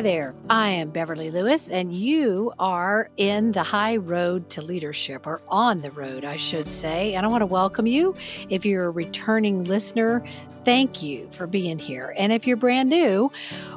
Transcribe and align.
Hi 0.00 0.02
there, 0.02 0.34
I 0.48 0.70
am 0.70 0.88
Beverly 0.88 1.30
Lewis, 1.30 1.68
and 1.68 1.92
you 1.92 2.54
are 2.58 3.10
in 3.18 3.52
the 3.52 3.62
high 3.62 3.98
road 3.98 4.48
to 4.48 4.62
leadership, 4.62 5.26
or 5.26 5.42
on 5.48 5.82
the 5.82 5.90
road, 5.90 6.24
I 6.24 6.36
should 6.36 6.70
say. 6.70 7.12
And 7.12 7.26
I 7.26 7.28
want 7.28 7.42
to 7.42 7.46
welcome 7.46 7.86
you. 7.86 8.16
If 8.48 8.64
you're 8.64 8.86
a 8.86 8.90
returning 8.90 9.64
listener, 9.64 10.24
thank 10.64 11.02
you 11.02 11.28
for 11.32 11.46
being 11.46 11.78
here. 11.78 12.14
And 12.16 12.32
if 12.32 12.46
you're 12.46 12.56
brand 12.56 12.88
new, 12.88 13.30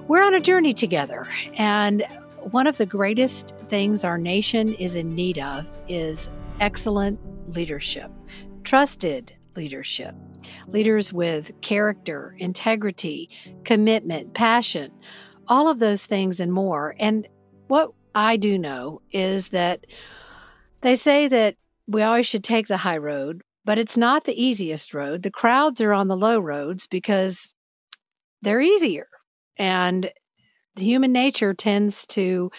we're 0.08 0.24
on 0.24 0.34
a 0.34 0.40
journey 0.40 0.72
together. 0.72 1.28
And 1.58 2.06
one 2.52 2.68
of 2.68 2.78
the 2.78 2.86
greatest 2.86 3.54
things 3.68 4.06
our 4.06 4.18
nation 4.18 4.76
is 4.76 4.96
in 4.96 5.14
need 5.14 5.40
of 5.40 5.70
is 5.90 6.30
excellent 6.62 7.20
leadership, 7.54 8.10
trusted 8.64 9.34
leadership, 9.58 10.16
leaders 10.70 11.12
with 11.12 11.52
character, 11.60 12.34
integrity, 12.40 13.30
commitment, 13.66 14.34
passion 14.34 14.90
all 15.48 15.70
of 15.70 15.80
those 15.80 16.06
things 16.06 16.40
and 16.40 16.52
more. 16.52 16.96
And 17.00 17.28
what 17.68 17.92
I 18.16 18.38
do 18.38 18.58
know 18.58 19.02
is 19.12 19.50
that 19.50 19.86
they 20.82 20.96
say 20.96 21.28
that 21.28 21.56
we 21.88 22.02
always 22.02 22.28
should 22.28 22.44
take 22.44 22.68
the 22.68 22.78
high 22.78 22.98
road, 22.98 23.42
but 23.66 23.78
it's 23.78 23.98
not 23.98 24.26
the 24.26 24.42
easiest 24.42 24.94
road. 24.94 25.24
The 25.24 25.32
crowds 25.32 25.82
are 25.82 25.94
on 25.94 26.08
the 26.08 26.18
low 26.18 26.40
roads 26.40 26.88
because 26.88 27.54
they're 28.42 28.62
easier. 28.62 29.08
And 29.58 30.12
human 30.76 31.12
nature 31.12 31.54
tends 31.54 32.06
to 32.08 32.52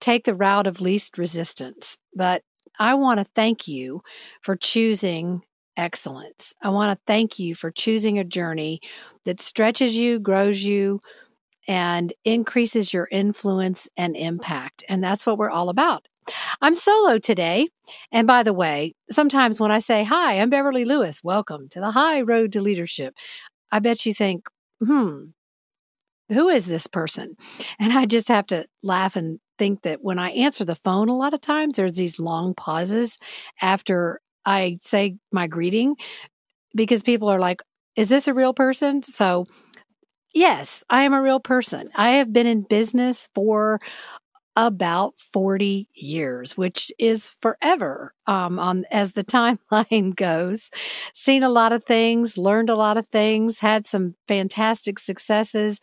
take 0.00 0.24
the 0.24 0.34
route 0.34 0.66
of 0.66 0.80
least 0.80 1.18
resistance. 1.18 1.98
But 2.14 2.42
I 2.78 2.94
want 2.94 3.18
to 3.20 3.26
thank 3.34 3.68
you 3.68 4.02
for 4.42 4.56
choosing 4.56 5.42
excellence. 5.76 6.54
I 6.62 6.70
want 6.70 6.96
to 6.96 7.02
thank 7.06 7.38
you 7.38 7.54
for 7.54 7.70
choosing 7.70 8.18
a 8.18 8.24
journey 8.24 8.80
that 9.24 9.40
stretches 9.40 9.96
you, 9.96 10.18
grows 10.18 10.62
you, 10.62 11.00
and 11.70 12.12
increases 12.24 12.92
your 12.92 13.06
influence 13.12 13.88
and 13.96 14.16
impact. 14.16 14.82
And 14.88 15.04
that's 15.04 15.24
what 15.24 15.38
we're 15.38 15.50
all 15.50 15.68
about. 15.68 16.08
I'm 16.60 16.74
solo 16.74 17.18
today. 17.18 17.68
And 18.10 18.26
by 18.26 18.42
the 18.42 18.52
way, 18.52 18.96
sometimes 19.08 19.60
when 19.60 19.70
I 19.70 19.78
say, 19.78 20.02
Hi, 20.02 20.40
I'm 20.40 20.50
Beverly 20.50 20.84
Lewis, 20.84 21.22
welcome 21.22 21.68
to 21.68 21.78
the 21.78 21.92
high 21.92 22.22
road 22.22 22.52
to 22.52 22.60
leadership, 22.60 23.14
I 23.70 23.78
bet 23.78 24.04
you 24.04 24.12
think, 24.12 24.48
Hmm, 24.84 25.26
who 26.28 26.48
is 26.48 26.66
this 26.66 26.88
person? 26.88 27.36
And 27.78 27.92
I 27.92 28.04
just 28.04 28.26
have 28.26 28.48
to 28.48 28.66
laugh 28.82 29.14
and 29.14 29.38
think 29.56 29.82
that 29.82 30.02
when 30.02 30.18
I 30.18 30.30
answer 30.30 30.64
the 30.64 30.74
phone, 30.74 31.08
a 31.08 31.16
lot 31.16 31.34
of 31.34 31.40
times 31.40 31.76
there's 31.76 31.96
these 31.96 32.18
long 32.18 32.52
pauses 32.52 33.16
after 33.62 34.20
I 34.44 34.78
say 34.80 35.18
my 35.30 35.46
greeting 35.46 35.94
because 36.74 37.04
people 37.04 37.28
are 37.28 37.38
like, 37.38 37.62
Is 37.94 38.08
this 38.08 38.26
a 38.26 38.34
real 38.34 38.54
person? 38.54 39.04
So 39.04 39.46
Yes, 40.32 40.84
I 40.88 41.02
am 41.02 41.12
a 41.12 41.22
real 41.22 41.40
person. 41.40 41.90
I 41.94 42.12
have 42.12 42.32
been 42.32 42.46
in 42.46 42.62
business 42.62 43.28
for 43.34 43.80
about 44.56 45.18
40 45.18 45.88
years, 45.94 46.56
which 46.56 46.92
is 46.98 47.36
forever 47.42 48.14
um, 48.26 48.58
on 48.58 48.84
as 48.90 49.12
the 49.12 49.24
timeline 49.26 50.16
goes. 50.16 50.70
Seen 51.14 51.42
a 51.44 51.50
lot 51.50 51.72
of 51.72 51.84
things, 51.84 52.38
learned 52.38 52.70
a 52.70 52.76
lot 52.76 52.98
of 52.98 53.06
things, 53.08 53.60
had 53.60 53.86
some 53.86 54.16
fantastic 54.28 54.98
successes, 54.98 55.80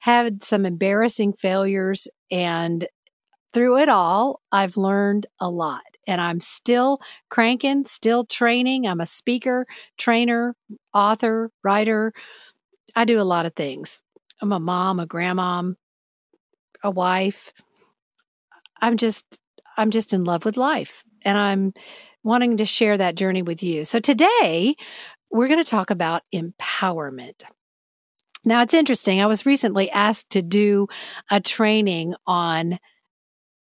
had 0.00 0.42
some 0.44 0.66
embarrassing 0.66 1.34
failures, 1.34 2.08
and 2.30 2.86
through 3.52 3.78
it 3.78 3.88
all, 3.88 4.40
I've 4.52 4.76
learned 4.76 5.26
a 5.40 5.50
lot. 5.50 5.82
And 6.06 6.20
I'm 6.20 6.40
still 6.40 6.98
cranking, 7.30 7.84
still 7.84 8.24
training. 8.24 8.86
I'm 8.86 9.00
a 9.00 9.06
speaker, 9.06 9.66
trainer, 9.98 10.54
author, 10.94 11.50
writer, 11.62 12.12
I 12.94 13.04
do 13.04 13.20
a 13.20 13.22
lot 13.22 13.46
of 13.46 13.54
things. 13.54 14.02
I'm 14.40 14.52
a 14.52 14.60
mom, 14.60 15.00
a 15.00 15.06
grandmom, 15.06 15.74
a 16.82 16.90
wife. 16.90 17.52
I'm 18.80 18.96
just 18.96 19.40
I'm 19.76 19.90
just 19.90 20.12
in 20.12 20.24
love 20.24 20.44
with 20.44 20.56
life 20.56 21.04
and 21.22 21.38
I'm 21.38 21.72
wanting 22.22 22.58
to 22.58 22.66
share 22.66 22.98
that 22.98 23.14
journey 23.14 23.42
with 23.42 23.62
you. 23.62 23.84
So 23.84 23.98
today 23.98 24.76
we're 25.30 25.48
going 25.48 25.62
to 25.62 25.70
talk 25.70 25.90
about 25.90 26.22
empowerment. 26.34 27.42
Now 28.44 28.62
it's 28.62 28.74
interesting. 28.74 29.20
I 29.20 29.26
was 29.26 29.46
recently 29.46 29.90
asked 29.90 30.30
to 30.30 30.42
do 30.42 30.88
a 31.30 31.40
training 31.40 32.14
on 32.26 32.78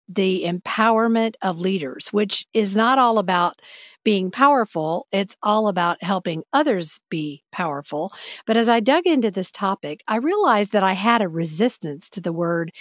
the 0.08 0.44
empowerment 0.44 1.34
of 1.42 1.60
leaders, 1.60 2.08
which 2.12 2.46
is 2.54 2.76
not 2.76 2.98
all 2.98 3.18
about 3.18 3.60
being 4.04 4.30
powerful, 4.30 5.06
it's 5.12 5.36
all 5.42 5.68
about 5.68 6.02
helping 6.02 6.42
others 6.52 6.98
be 7.10 7.42
powerful. 7.52 8.12
But 8.46 8.56
as 8.56 8.68
I 8.68 8.80
dug 8.80 9.06
into 9.06 9.30
this 9.30 9.50
topic, 9.50 10.02
I 10.08 10.16
realized 10.16 10.72
that 10.72 10.82
I 10.82 10.94
had 10.94 11.20
a 11.20 11.28
resistance 11.28 12.08
to 12.10 12.20
the 12.20 12.32
word 12.32 12.72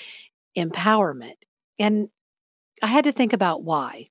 empowerment. 0.58 1.36
And 1.80 2.10
I 2.82 2.88
had 2.88 3.04
to 3.04 3.12
think 3.12 3.34
about 3.34 3.64
why. 3.64 4.08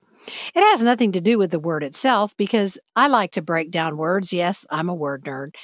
It 0.54 0.60
has 0.60 0.82
nothing 0.82 1.12
to 1.12 1.20
do 1.20 1.38
with 1.38 1.52
the 1.52 1.60
word 1.60 1.84
itself 1.84 2.36
because 2.36 2.78
I 2.96 3.06
like 3.06 3.32
to 3.32 3.42
break 3.42 3.70
down 3.70 3.96
words. 3.96 4.32
Yes, 4.32 4.66
I'm 4.70 4.88
a 4.88 4.94
word 4.94 5.24
nerd. 5.24 5.54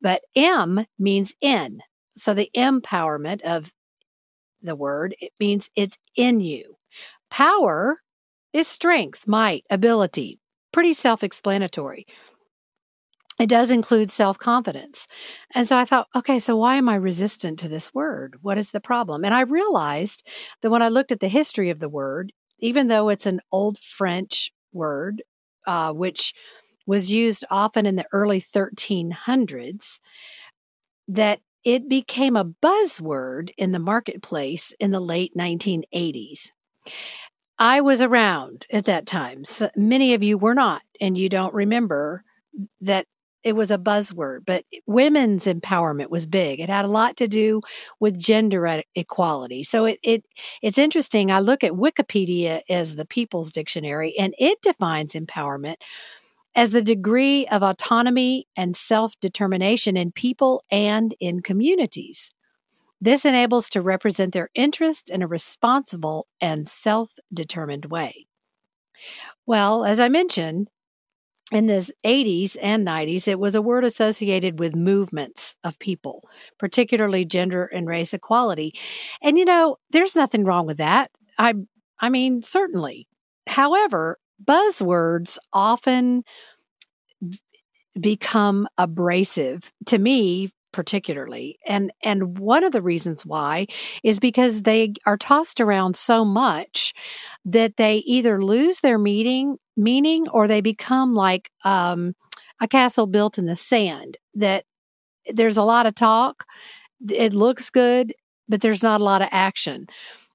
But 0.00 0.22
M 0.36 0.86
means 0.98 1.34
in. 1.40 1.80
So 2.16 2.32
the 2.32 2.50
empowerment 2.56 3.42
of 3.42 3.72
the 4.62 4.76
word, 4.76 5.16
it 5.20 5.32
means 5.40 5.68
it's 5.74 5.98
in 6.16 6.40
you. 6.40 6.76
Power 7.34 7.96
is 8.52 8.68
strength, 8.68 9.26
might, 9.26 9.64
ability, 9.68 10.38
pretty 10.72 10.92
self 10.92 11.24
explanatory. 11.24 12.06
It 13.40 13.48
does 13.48 13.72
include 13.72 14.08
self 14.08 14.38
confidence. 14.38 15.08
And 15.52 15.66
so 15.66 15.76
I 15.76 15.84
thought, 15.84 16.06
okay, 16.14 16.38
so 16.38 16.56
why 16.56 16.76
am 16.76 16.88
I 16.88 16.94
resistant 16.94 17.58
to 17.58 17.68
this 17.68 17.92
word? 17.92 18.36
What 18.42 18.56
is 18.56 18.70
the 18.70 18.80
problem? 18.80 19.24
And 19.24 19.34
I 19.34 19.40
realized 19.40 20.24
that 20.62 20.70
when 20.70 20.80
I 20.80 20.90
looked 20.90 21.10
at 21.10 21.18
the 21.18 21.26
history 21.26 21.70
of 21.70 21.80
the 21.80 21.88
word, 21.88 22.32
even 22.60 22.86
though 22.86 23.08
it's 23.08 23.26
an 23.26 23.40
old 23.50 23.80
French 23.80 24.52
word, 24.72 25.24
uh, 25.66 25.92
which 25.92 26.34
was 26.86 27.10
used 27.10 27.44
often 27.50 27.84
in 27.84 27.96
the 27.96 28.06
early 28.12 28.40
1300s, 28.40 29.98
that 31.08 31.40
it 31.64 31.88
became 31.88 32.36
a 32.36 32.44
buzzword 32.44 33.50
in 33.58 33.72
the 33.72 33.80
marketplace 33.80 34.72
in 34.78 34.92
the 34.92 35.00
late 35.00 35.32
1980s. 35.36 36.52
I 37.58 37.80
was 37.80 38.02
around 38.02 38.66
at 38.72 38.86
that 38.86 39.06
time. 39.06 39.44
So 39.44 39.70
many 39.76 40.14
of 40.14 40.22
you 40.22 40.38
were 40.38 40.54
not, 40.54 40.82
and 41.00 41.16
you 41.16 41.28
don't 41.28 41.54
remember 41.54 42.24
that 42.80 43.06
it 43.44 43.54
was 43.54 43.70
a 43.70 43.78
buzzword, 43.78 44.40
but 44.46 44.64
women's 44.86 45.44
empowerment 45.44 46.08
was 46.08 46.26
big. 46.26 46.60
It 46.60 46.70
had 46.70 46.86
a 46.86 46.88
lot 46.88 47.18
to 47.18 47.28
do 47.28 47.60
with 48.00 48.18
gender 48.18 48.82
equality. 48.94 49.62
So 49.62 49.84
it, 49.84 49.98
it 50.02 50.24
it's 50.62 50.78
interesting. 50.78 51.30
I 51.30 51.40
look 51.40 51.62
at 51.62 51.72
Wikipedia 51.72 52.62
as 52.70 52.96
the 52.96 53.04
People's 53.04 53.52
Dictionary, 53.52 54.14
and 54.18 54.34
it 54.38 54.62
defines 54.62 55.12
empowerment 55.12 55.76
as 56.56 56.70
the 56.70 56.82
degree 56.82 57.46
of 57.48 57.62
autonomy 57.62 58.46
and 58.56 58.76
self 58.76 59.12
determination 59.20 59.96
in 59.96 60.10
people 60.10 60.62
and 60.70 61.14
in 61.20 61.40
communities. 61.40 62.30
This 63.04 63.26
enables 63.26 63.68
to 63.68 63.82
represent 63.82 64.32
their 64.32 64.48
interest 64.54 65.10
in 65.10 65.20
a 65.20 65.26
responsible 65.26 66.26
and 66.40 66.66
self 66.66 67.10
determined 67.34 67.84
way. 67.84 68.26
Well, 69.44 69.84
as 69.84 70.00
I 70.00 70.08
mentioned, 70.08 70.70
in 71.52 71.66
the 71.66 71.92
80s 72.02 72.56
and 72.62 72.86
90s, 72.86 73.28
it 73.28 73.38
was 73.38 73.54
a 73.54 73.60
word 73.60 73.84
associated 73.84 74.58
with 74.58 74.74
movements 74.74 75.54
of 75.64 75.78
people, 75.78 76.26
particularly 76.58 77.26
gender 77.26 77.66
and 77.66 77.86
race 77.86 78.14
equality. 78.14 78.72
And 79.20 79.38
you 79.38 79.44
know, 79.44 79.76
there's 79.90 80.16
nothing 80.16 80.46
wrong 80.46 80.66
with 80.66 80.78
that. 80.78 81.10
I 81.38 81.52
I 82.00 82.08
mean, 82.08 82.42
certainly. 82.42 83.06
However, 83.46 84.18
buzzwords 84.42 85.36
often 85.52 86.24
become 88.00 88.66
abrasive 88.78 89.70
to 89.84 89.98
me 89.98 90.54
particularly 90.74 91.56
and 91.64 91.92
and 92.02 92.36
one 92.38 92.64
of 92.64 92.72
the 92.72 92.82
reasons 92.82 93.24
why 93.24 93.64
is 94.02 94.18
because 94.18 94.62
they 94.62 94.92
are 95.06 95.16
tossed 95.16 95.60
around 95.60 95.94
so 95.94 96.24
much 96.24 96.92
that 97.44 97.76
they 97.76 97.98
either 97.98 98.42
lose 98.42 98.80
their 98.80 98.98
meaning 98.98 99.56
meaning 99.76 100.26
or 100.30 100.48
they 100.48 100.60
become 100.60 101.14
like 101.14 101.48
um, 101.64 102.14
a 102.60 102.66
castle 102.66 103.06
built 103.06 103.38
in 103.38 103.46
the 103.46 103.54
sand 103.54 104.16
that 104.34 104.64
there's 105.32 105.56
a 105.56 105.62
lot 105.62 105.86
of 105.86 105.94
talk 105.94 106.44
it 107.08 107.32
looks 107.34 107.70
good 107.70 108.12
but 108.48 108.60
there's 108.60 108.82
not 108.82 109.00
a 109.00 109.04
lot 109.04 109.22
of 109.22 109.28
action. 109.30 109.86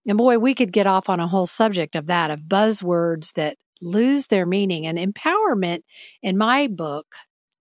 And 0.07 0.17
boy 0.17 0.37
we 0.37 0.55
could 0.55 0.71
get 0.71 0.87
off 0.87 1.09
on 1.09 1.19
a 1.19 1.27
whole 1.27 1.45
subject 1.45 1.95
of 1.95 2.07
that 2.07 2.31
of 2.31 2.39
buzzwords 2.47 3.33
that 3.33 3.57
lose 3.81 4.27
their 4.27 4.45
meaning 4.45 4.87
and 4.87 4.97
empowerment 4.97 5.81
in 6.21 6.37
my 6.37 6.67
book 6.67 7.07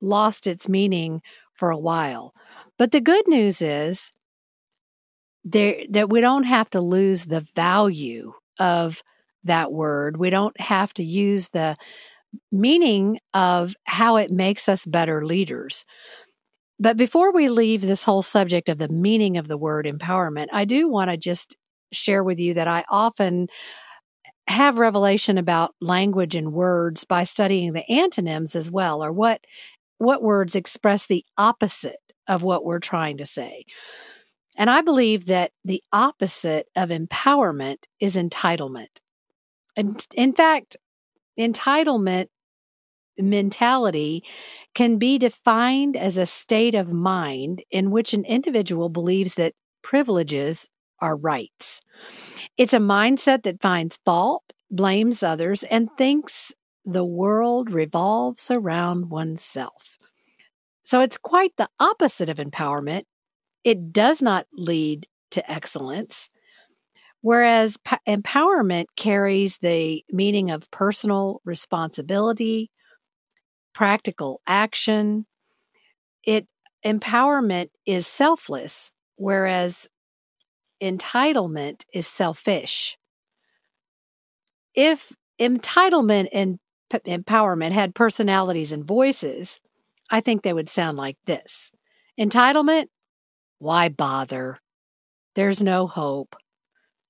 lost 0.00 0.46
its 0.46 0.68
meaning 0.68 1.20
for 1.54 1.70
a 1.70 1.78
while 1.78 2.32
but 2.78 2.92
the 2.92 3.00
good 3.00 3.26
news 3.26 3.60
is 3.60 4.12
there 5.44 5.82
that 5.90 6.10
we 6.10 6.20
don't 6.20 6.44
have 6.44 6.70
to 6.70 6.80
lose 6.80 7.26
the 7.26 7.40
value 7.54 8.32
of 8.58 9.02
that 9.44 9.72
word. 9.72 10.16
We 10.16 10.30
don't 10.30 10.58
have 10.60 10.92
to 10.94 11.04
use 11.04 11.48
the 11.48 11.76
meaning 12.52 13.18
of 13.34 13.74
how 13.84 14.16
it 14.16 14.30
makes 14.30 14.68
us 14.68 14.84
better 14.84 15.24
leaders. 15.24 15.84
But 16.78 16.96
before 16.96 17.32
we 17.32 17.48
leave 17.48 17.80
this 17.80 18.04
whole 18.04 18.22
subject 18.22 18.68
of 18.68 18.78
the 18.78 18.88
meaning 18.88 19.36
of 19.36 19.48
the 19.48 19.58
word 19.58 19.86
empowerment, 19.86 20.46
I 20.52 20.64
do 20.64 20.88
want 20.88 21.10
to 21.10 21.16
just 21.16 21.56
share 21.92 22.22
with 22.22 22.38
you 22.38 22.54
that 22.54 22.68
I 22.68 22.84
often 22.88 23.48
have 24.46 24.78
revelation 24.78 25.38
about 25.38 25.74
language 25.80 26.34
and 26.34 26.52
words 26.52 27.04
by 27.04 27.24
studying 27.24 27.72
the 27.72 27.90
antonyms 27.90 28.54
as 28.54 28.70
well, 28.70 29.02
or 29.02 29.12
what 29.12 29.40
what 29.98 30.22
words 30.22 30.54
express 30.54 31.06
the 31.06 31.24
opposite 31.36 31.98
of 32.28 32.42
what 32.42 32.64
we're 32.64 32.78
trying 32.78 33.18
to 33.18 33.26
say. 33.26 33.64
And 34.56 34.68
I 34.68 34.82
believe 34.82 35.26
that 35.26 35.52
the 35.64 35.82
opposite 35.92 36.68
of 36.76 36.90
empowerment 36.90 37.84
is 38.00 38.16
entitlement. 38.16 39.00
And 39.76 40.04
in 40.14 40.34
fact, 40.34 40.76
entitlement 41.38 42.26
mentality 43.16 44.24
can 44.74 44.98
be 44.98 45.18
defined 45.18 45.96
as 45.96 46.18
a 46.18 46.26
state 46.26 46.74
of 46.74 46.92
mind 46.92 47.62
in 47.70 47.90
which 47.90 48.14
an 48.14 48.24
individual 48.24 48.88
believes 48.88 49.34
that 49.34 49.54
privileges 49.82 50.68
are 51.00 51.16
rights. 51.16 51.80
It's 52.56 52.72
a 52.72 52.78
mindset 52.78 53.44
that 53.44 53.62
finds 53.62 53.98
fault, 54.04 54.52
blames 54.70 55.22
others, 55.22 55.62
and 55.64 55.88
thinks 55.96 56.52
the 56.84 57.04
world 57.04 57.70
revolves 57.70 58.50
around 58.50 59.10
oneself. 59.10 59.97
So 60.88 61.02
it's 61.02 61.18
quite 61.18 61.52
the 61.58 61.68
opposite 61.78 62.30
of 62.30 62.38
empowerment. 62.38 63.02
It 63.62 63.92
does 63.92 64.22
not 64.22 64.46
lead 64.54 65.06
to 65.32 65.50
excellence. 65.50 66.30
Whereas 67.20 67.76
p- 67.76 67.98
empowerment 68.08 68.86
carries 68.96 69.58
the 69.58 70.02
meaning 70.08 70.50
of 70.50 70.70
personal 70.70 71.42
responsibility, 71.44 72.70
practical 73.74 74.40
action. 74.46 75.26
It 76.24 76.46
empowerment 76.82 77.68
is 77.84 78.06
selfless, 78.06 78.90
whereas 79.16 79.88
entitlement 80.82 81.84
is 81.92 82.06
selfish. 82.06 82.96
If 84.74 85.12
entitlement 85.38 86.28
and 86.32 86.58
p- 86.88 86.98
empowerment 87.00 87.72
had 87.72 87.94
personalities 87.94 88.72
and 88.72 88.86
voices, 88.86 89.60
I 90.10 90.20
think 90.20 90.42
they 90.42 90.52
would 90.52 90.68
sound 90.68 90.96
like 90.96 91.16
this 91.26 91.70
Entitlement? 92.18 92.86
Why 93.60 93.88
bother? 93.88 94.58
There's 95.34 95.62
no 95.62 95.86
hope. 95.86 96.34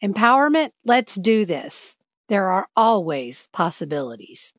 Empowerment? 0.02 0.70
Let's 0.84 1.14
do 1.14 1.44
this. 1.44 1.96
There 2.28 2.50
are 2.50 2.68
always 2.76 3.48
possibilities. 3.52 4.52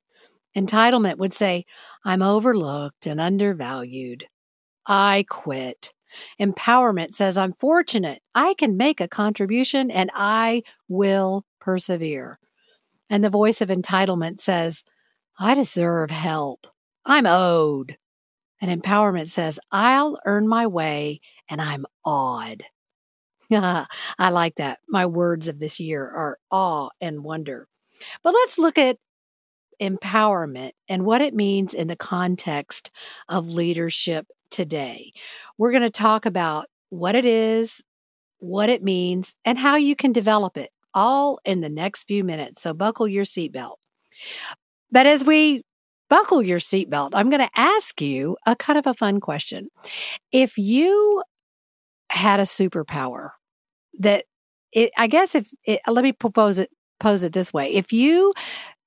Entitlement 0.57 1.17
would 1.17 1.33
say, 1.33 1.65
I'm 2.03 2.23
overlooked 2.23 3.05
and 3.05 3.21
undervalued. 3.21 4.25
I 4.87 5.25
quit. 5.29 5.93
Empowerment 6.41 7.13
says, 7.13 7.37
I'm 7.37 7.53
fortunate. 7.53 8.23
I 8.33 8.55
can 8.55 8.75
make 8.75 8.99
a 8.99 9.07
contribution 9.07 9.91
and 9.91 10.09
I 10.15 10.63
will 10.87 11.45
persevere. 11.61 12.39
And 13.09 13.23
the 13.23 13.29
voice 13.29 13.61
of 13.61 13.69
entitlement 13.69 14.39
says, 14.39 14.83
I 15.37 15.53
deserve 15.53 16.09
help. 16.09 16.65
I'm 17.05 17.27
owed. 17.27 17.97
And 18.61 18.81
empowerment 18.81 19.27
says, 19.29 19.59
I'll 19.71 20.19
earn 20.25 20.47
my 20.47 20.67
way 20.67 21.21
and 21.49 21.61
I'm 21.61 21.85
awed. 22.05 22.63
I 23.51 23.87
like 24.19 24.55
that. 24.55 24.79
My 24.87 25.05
words 25.05 25.47
of 25.47 25.59
this 25.59 25.79
year 25.79 26.03
are 26.03 26.37
awe 26.51 26.89
and 27.01 27.23
wonder. 27.23 27.67
But 28.23 28.33
let's 28.33 28.57
look 28.57 28.77
at 28.77 28.97
empowerment 29.81 30.71
and 30.87 31.05
what 31.05 31.21
it 31.21 31.33
means 31.33 31.73
in 31.73 31.87
the 31.87 31.95
context 31.95 32.91
of 33.27 33.53
leadership 33.53 34.27
today. 34.51 35.13
We're 35.57 35.71
going 35.71 35.83
to 35.83 35.89
talk 35.89 36.25
about 36.25 36.67
what 36.89 37.15
it 37.15 37.25
is, 37.25 37.81
what 38.39 38.69
it 38.69 38.83
means, 38.83 39.35
and 39.45 39.57
how 39.57 39.75
you 39.75 39.95
can 39.95 40.11
develop 40.11 40.57
it 40.57 40.71
all 40.93 41.39
in 41.45 41.61
the 41.61 41.69
next 41.69 42.03
few 42.03 42.23
minutes. 42.23 42.61
So 42.61 42.73
buckle 42.73 43.07
your 43.07 43.25
seatbelt. 43.25 43.75
But 44.91 45.05
as 45.05 45.23
we 45.23 45.63
buckle 46.09 46.41
your 46.41 46.59
seatbelt, 46.59 47.11
I'm 47.13 47.29
going 47.29 47.41
to 47.41 47.59
ask 47.59 48.01
you 48.01 48.37
a 48.45 48.55
kind 48.55 48.79
of 48.79 48.87
a 48.87 48.93
fun 48.93 49.19
question. 49.19 49.69
If 50.31 50.57
you 50.57 51.23
had 52.09 52.39
a 52.39 52.43
superpower 52.43 53.29
that 53.99 54.25
it, 54.71 54.91
I 54.97 55.07
guess 55.07 55.35
if 55.35 55.49
it, 55.63 55.81
let 55.87 56.03
me 56.03 56.11
propose 56.11 56.59
it, 56.59 56.69
pose 56.99 57.23
it 57.23 57.33
this 57.33 57.53
way. 57.53 57.73
If 57.73 57.93
you 57.93 58.33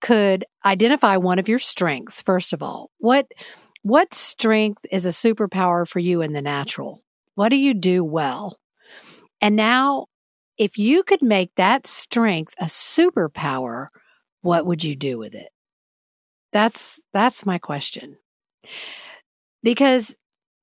could 0.00 0.44
identify 0.64 1.16
one 1.16 1.38
of 1.38 1.48
your 1.48 1.58
strengths, 1.58 2.22
first 2.22 2.52
of 2.52 2.62
all, 2.62 2.90
what, 2.98 3.26
what 3.82 4.14
strength 4.14 4.84
is 4.90 5.06
a 5.06 5.10
superpower 5.10 5.88
for 5.88 5.98
you 5.98 6.22
in 6.22 6.32
the 6.32 6.42
natural? 6.42 7.02
What 7.34 7.48
do 7.48 7.56
you 7.56 7.74
do 7.74 8.04
well? 8.04 8.58
And 9.40 9.56
now, 9.56 10.06
if 10.58 10.78
you 10.78 11.02
could 11.02 11.22
make 11.22 11.50
that 11.56 11.86
strength 11.86 12.54
a 12.60 12.66
superpower, 12.66 13.88
what 14.42 14.66
would 14.66 14.84
you 14.84 14.94
do 14.94 15.18
with 15.18 15.34
it? 15.34 15.48
That's 16.52 17.00
that's 17.12 17.46
my 17.46 17.58
question. 17.58 18.16
Because 19.62 20.16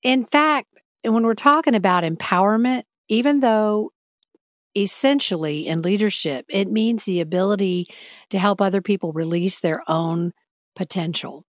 in 0.04 0.26
fact, 0.26 0.68
when 1.04 1.24
we're 1.24 1.34
talking 1.34 1.76
about 1.76 2.04
empowerment, 2.04 2.84
even 3.08 3.40
though 3.40 3.92
essentially 4.76 5.68
in 5.68 5.82
leadership, 5.82 6.46
it 6.50 6.72
means 6.72 7.04
the 7.04 7.22
ability 7.22 7.88
to 8.30 8.40
help 8.40 8.62
other 8.62 8.82
people 8.82 9.12
release 9.14 9.60
their 9.60 9.82
own 9.88 10.32
potential. 10.76 11.44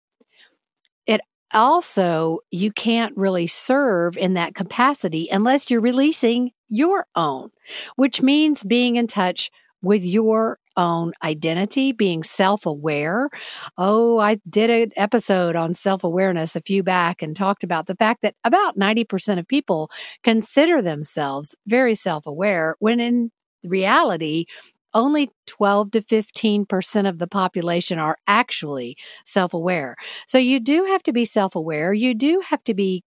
It 1.07 1.21
also, 1.53 2.39
you 2.51 2.73
can't 2.73 3.17
really 3.17 3.47
serve 3.47 4.17
in 4.17 4.35
that 4.35 4.55
capacity 4.55 5.29
unless 5.31 5.71
you're 5.71 5.81
releasing 5.81 6.53
your 6.69 7.07
own, 7.15 7.51
which 7.97 8.23
means 8.23 8.65
being 8.65 8.97
in 8.97 9.07
touch 9.07 9.51
with 9.83 10.05
your 10.05 10.59
own 10.81 11.13
identity, 11.23 11.93
being 11.93 12.23
self 12.23 12.65
aware. 12.67 13.29
Oh, 13.77 14.19
I 14.19 14.39
did 14.49 14.71
an 14.71 14.91
episode 14.97 15.55
on 15.55 15.75
self 15.75 16.03
awareness 16.03 16.57
a 16.57 16.63
few 16.63 16.83
back 16.83 17.23
and 17.23 17.37
talked 17.37 17.63
about 17.63 17.87
the 17.87 17.95
fact 17.95 18.23
that 18.23 18.35
about 18.45 18.79
90% 18.79 19.39
of 19.39 19.47
people 19.47 19.91
consider 20.25 20.81
themselves 20.81 21.55
very 21.67 21.95
self 21.95 22.27
aware 22.27 22.77
when 22.79 22.99
in 22.99 23.31
reality, 23.63 24.47
only 24.95 25.31
12 25.47 25.91
to 25.93 26.01
15% 26.01 27.09
of 27.09 27.19
the 27.19 27.29
population 27.29 27.99
are 27.99 28.17
actually 28.27 28.97
self 29.25 29.53
aware. 29.55 29.97
So 30.27 30.39
you 30.39 30.61
do 30.61 30.85
have 30.85 31.03
to 31.05 31.13
be 31.13 31.25
self 31.27 31.55
aware. 31.55 31.93
You 31.93 32.15
do 32.15 32.43
have 32.49 32.65
to 32.65 32.75
be 32.75 33.05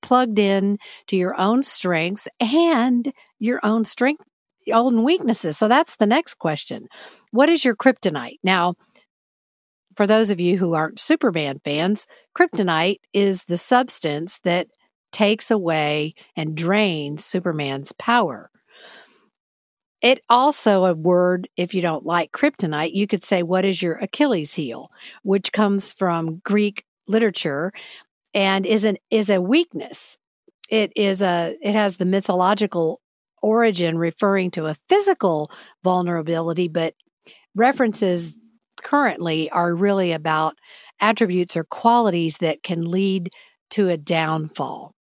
plugged 0.00 0.38
in 0.38 0.78
to 1.08 1.16
your 1.16 1.38
own 1.40 1.64
strengths 1.64 2.28
and 2.38 3.12
your 3.40 3.58
own 3.64 3.84
strength 3.84 4.22
own 4.72 5.04
weaknesses. 5.04 5.56
So 5.56 5.68
that's 5.68 5.96
the 5.96 6.06
next 6.06 6.34
question. 6.34 6.88
What 7.30 7.48
is 7.48 7.64
your 7.64 7.76
kryptonite? 7.76 8.38
Now, 8.42 8.74
for 9.94 10.06
those 10.06 10.30
of 10.30 10.40
you 10.40 10.58
who 10.58 10.74
aren't 10.74 11.00
Superman 11.00 11.60
fans, 11.64 12.06
kryptonite 12.36 13.00
is 13.12 13.44
the 13.44 13.58
substance 13.58 14.40
that 14.40 14.68
takes 15.12 15.50
away 15.50 16.14
and 16.36 16.56
drains 16.56 17.24
Superman's 17.24 17.92
power. 17.92 18.50
It 20.02 20.20
also 20.28 20.84
a 20.84 20.94
word, 20.94 21.48
if 21.56 21.72
you 21.72 21.80
don't 21.80 22.04
like 22.04 22.32
kryptonite, 22.32 22.92
you 22.92 23.06
could 23.06 23.24
say, 23.24 23.42
What 23.42 23.64
is 23.64 23.82
your 23.82 23.94
Achilles 23.94 24.52
heel? 24.52 24.90
which 25.22 25.52
comes 25.52 25.92
from 25.92 26.42
Greek 26.44 26.84
literature 27.08 27.72
and 28.34 28.66
is 28.66 28.84
an 28.84 28.98
is 29.10 29.30
a 29.30 29.40
weakness. 29.40 30.18
It 30.68 30.92
is 30.96 31.22
a 31.22 31.56
it 31.62 31.72
has 31.72 31.96
the 31.96 32.04
mythological 32.04 33.00
origin 33.42 33.98
referring 33.98 34.50
to 34.52 34.66
a 34.66 34.76
physical 34.88 35.50
vulnerability, 35.84 36.68
but 36.68 36.94
references 37.54 38.38
currently 38.82 39.50
are 39.50 39.74
really 39.74 40.12
about 40.12 40.54
attributes 41.00 41.56
or 41.56 41.64
qualities 41.64 42.38
that 42.38 42.62
can 42.62 42.84
lead 42.84 43.30
to 43.70 43.88
a 43.88 43.96
downfall. 43.96 44.94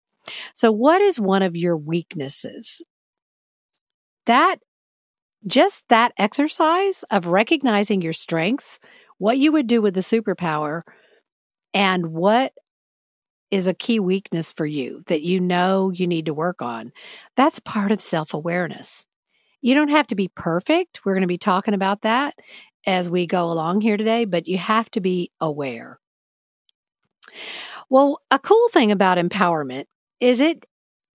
So, 0.53 0.71
what 0.71 1.01
is 1.01 1.19
one 1.19 1.43
of 1.43 1.55
your 1.55 1.77
weaknesses? 1.77 2.83
That 4.25 4.57
just 5.45 5.83
that 5.89 6.13
exercise 6.17 7.03
of 7.11 7.27
recognizing 7.27 8.01
your 8.01 8.13
strengths, 8.13 8.79
what 9.17 9.37
you 9.37 9.51
would 9.51 9.67
do 9.67 9.81
with 9.81 9.93
the 9.93 10.01
superpower, 10.01 10.81
and 11.73 12.07
what 12.07 12.53
is 13.55 13.67
a 13.67 13.73
key 13.73 14.01
weakness 14.01 14.51
for 14.51 14.65
you 14.65 15.01
that 15.07 15.21
you 15.21 15.39
know 15.39 15.89
you 15.89 16.05
need 16.07 16.25
to 16.25 16.33
work 16.33 16.61
on. 16.61 16.91
That's 17.37 17.61
part 17.61 17.89
of 17.93 18.01
self 18.01 18.33
awareness. 18.33 19.05
You 19.61 19.73
don't 19.73 19.87
have 19.87 20.07
to 20.07 20.15
be 20.15 20.27
perfect. 20.27 21.05
We're 21.05 21.13
going 21.13 21.21
to 21.21 21.27
be 21.27 21.37
talking 21.37 21.73
about 21.73 22.01
that 22.01 22.35
as 22.85 23.09
we 23.09 23.25
go 23.25 23.45
along 23.45 23.79
here 23.79 23.95
today, 23.95 24.25
but 24.25 24.49
you 24.49 24.57
have 24.57 24.91
to 24.91 24.99
be 24.99 25.31
aware. 25.39 26.01
Well, 27.89 28.19
a 28.29 28.39
cool 28.39 28.67
thing 28.73 28.91
about 28.91 29.17
empowerment 29.17 29.85
is 30.19 30.41
it 30.41 30.65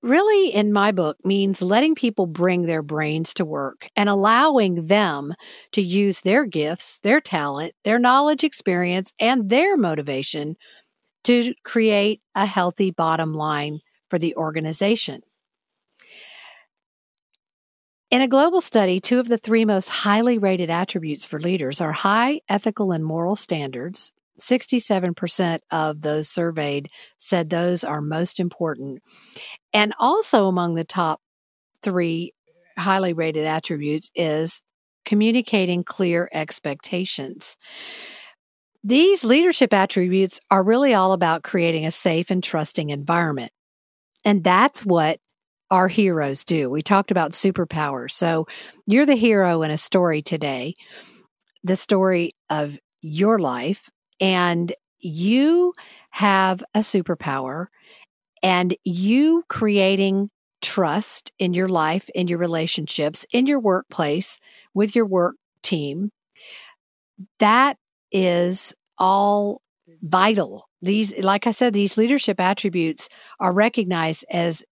really, 0.03 0.55
in 0.55 0.73
my 0.73 0.93
book, 0.93 1.19
means 1.23 1.61
letting 1.61 1.95
people 1.95 2.27
bring 2.27 2.63
their 2.63 2.83
brains 2.83 3.35
to 3.35 3.45
work 3.45 3.87
and 3.97 4.09
allowing 4.09 4.87
them 4.87 5.35
to 5.73 5.83
use 5.83 6.23
their 6.23 6.47
gifts, 6.47 7.01
their 7.01 7.21
talent, 7.21 7.75
their 7.85 7.99
knowledge, 7.99 8.45
experience, 8.45 9.13
and 9.21 9.51
their 9.51 9.77
motivation 9.77 10.57
to 11.25 11.55
create 11.65 12.21
a 12.35 12.47
healthy 12.47 12.91
bottom 12.91 13.35
line 13.35 13.81
for 14.09 14.19
the 14.19 14.37
organization. 14.37 15.23
In 18.11 18.23
a 18.23 18.29
global 18.29 18.61
study, 18.61 18.99
two 18.99 19.21
of 19.21 19.29
the 19.29 19.39
three 19.39 19.65
most 19.65 19.89
highly 19.89 20.39
rated 20.39 20.69
attributes 20.69 21.25
for 21.25 21.39
leaders 21.39 21.81
are 21.81 21.93
high 21.93 22.41
ethical 22.49 22.91
and 22.91 23.05
moral 23.05 23.37
standards. 23.37 24.12
67% 24.41 25.61
of 25.71 26.00
those 26.00 26.29
surveyed 26.29 26.89
said 27.19 27.50
those 27.50 27.85
are 27.85 28.00
most 28.00 28.41
important. 28.41 29.00
And 29.73 29.95
also 30.00 30.47
among 30.47 30.75
the 30.75 30.85
top 30.85 31.21
three 31.83 32.35
highly 32.77 33.12
rated 33.12 33.47
attributes 33.47 34.11
is 34.15 34.61
communicating 35.05 35.85
clear 35.85 36.29
expectations. 36.33 37.57
These 38.83 39.25
leadership 39.25 39.75
attributes 39.75 40.41
are 40.51 40.63
really 40.63 40.95
all 40.95 41.13
about 41.13 41.43
creating 41.43 41.85
a 41.85 41.91
safe 41.91 42.31
and 42.31 42.43
trusting 42.43 42.91
environment. 42.91 43.53
And 44.25 44.43
that's 44.43 44.85
what 44.85 45.19
our 45.71 45.89
heroes 45.89 46.45
do. 46.45 46.69
We 46.71 46.83
talked 46.83 47.11
about 47.11 47.33
superpowers. 47.33 48.13
So 48.13 48.47
you're 48.87 49.07
the 49.07 49.15
hero 49.15 49.63
in 49.63 49.71
a 49.71 49.77
story 49.77 50.23
today, 50.23 50.75
the 51.63 51.77
story 51.77 52.35
of 52.49 52.79
your 53.03 53.39
life, 53.39 53.89
and 54.21 54.73
you 54.99 55.73
have 56.11 56.63
a 56.75 56.81
superpower 56.81 57.67
and 58.43 58.75
you 58.85 59.45
creating 59.49 60.31
trust 60.61 61.33
in 61.39 61.55
your 61.55 61.69
life, 61.69 62.09
in 62.15 62.29
your 62.29 62.39
relationships, 62.39 63.25
in 63.33 63.47
your 63.47 63.61
workplace, 63.61 64.39
with 64.75 64.95
your 64.97 65.07
work 65.07 65.37
team. 65.63 66.11
That 67.39 67.77
is 68.12 68.75
all 68.99 69.62
vital. 70.02 70.69
These, 70.83 71.17
like 71.19 71.47
I 71.47 71.50
said, 71.50 71.75
these 71.75 71.97
leadership 71.97 72.40
attributes 72.40 73.09
are 73.38 73.52
recognized 73.52 74.25
as 74.31 74.64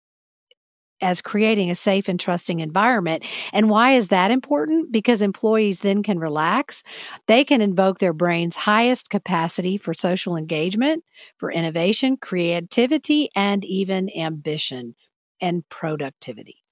as 1.01 1.21
creating 1.21 1.69
a 1.69 1.75
safe 1.75 2.07
and 2.07 2.19
trusting 2.19 2.59
environment. 2.59 3.23
And 3.53 3.69
why 3.69 3.93
is 3.93 4.07
that 4.07 4.31
important? 4.31 4.91
Because 4.91 5.21
employees 5.21 5.81
then 5.81 6.01
can 6.03 6.19
relax. 6.19 6.83
They 7.27 7.43
can 7.43 7.61
invoke 7.61 7.99
their 7.99 8.13
brain's 8.13 8.55
highest 8.55 9.09
capacity 9.09 9.77
for 9.77 9.93
social 9.93 10.35
engagement, 10.35 11.03
for 11.37 11.51
innovation, 11.51 12.17
creativity, 12.17 13.29
and 13.35 13.63
even 13.65 14.09
ambition 14.17 14.95
and 15.39 15.67
productivity. 15.69 16.63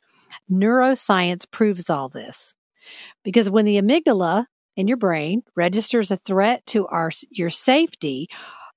Neuroscience 0.51 1.49
proves 1.49 1.89
all 1.89 2.09
this 2.09 2.55
because 3.23 3.49
when 3.49 3.65
the 3.65 3.79
amygdala 3.79 4.45
in 4.75 4.87
your 4.87 4.97
brain 4.97 5.43
registers 5.55 6.11
a 6.11 6.17
threat 6.17 6.65
to 6.67 6.87
our 6.87 7.11
your 7.29 7.49
safety, 7.49 8.27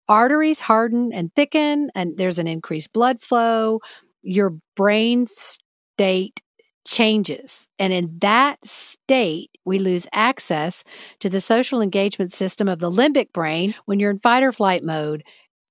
arteries 0.09 0.61
harden 0.61 1.13
and 1.13 1.35
thicken 1.35 1.91
and 1.95 2.17
there's 2.17 2.39
an 2.39 2.47
increased 2.47 2.93
blood 2.93 3.21
flow, 3.21 3.81
your 4.23 4.55
brain 4.77 5.27
state 5.27 6.41
changes. 6.87 7.69
And 7.79 7.93
in 7.93 8.19
that 8.21 8.59
state, 8.67 9.51
we 9.65 9.79
lose 9.79 10.07
access 10.13 10.85
to 11.21 11.29
the 11.29 11.41
social 11.41 11.83
engagement 11.83 12.33
system 12.33 12.69
of 12.69 12.79
the 12.79 12.91
limbic 12.91 13.33
brain. 13.33 13.75
When 13.85 14.01
you're 14.01 14.11
in 14.11 14.21
fight 14.21 14.43
or 14.43 14.53
flight 14.53 14.83
mode, 14.83 15.23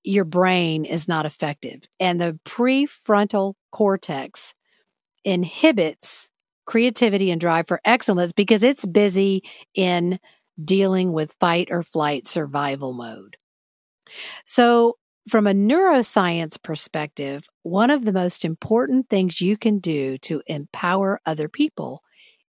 your 0.04 0.26
brain 0.26 0.86
is 0.86 1.08
not 1.08 1.26
effective. 1.26 1.82
And 2.00 2.22
the 2.22 2.40
prefrontal 2.46 3.56
cortex 3.72 4.54
inhibits 5.26 6.30
creativity 6.68 7.32
and 7.32 7.42
drive 7.42 7.68
for 7.68 7.82
excellence 7.84 8.32
because 8.32 8.62
it's 8.62 8.86
busy 8.86 9.42
in 9.74 10.20
dealing 10.64 11.14
with 11.14 11.36
fight 11.40 11.70
or 11.72 11.82
flight 11.82 12.28
survival 12.28 12.94
mode. 12.94 13.38
So, 14.46 14.98
from 15.30 15.46
a 15.46 15.54
neuroscience 15.54 16.62
perspective, 16.62 17.44
one 17.64 17.90
of 17.90 18.06
the 18.06 18.14
most 18.14 18.46
important 18.46 19.10
things 19.10 19.42
you 19.42 19.58
can 19.58 19.80
do 19.80 20.18
to 20.20 20.42
empower 20.48 21.20
other 21.26 21.50
people 21.50 22.02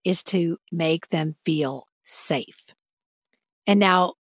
is 0.04 0.24
to 0.24 0.58
make 0.72 1.08
them 1.08 1.36
feel 1.44 1.86
safe. 2.04 2.56
And 3.66 3.78
now, 3.78 4.14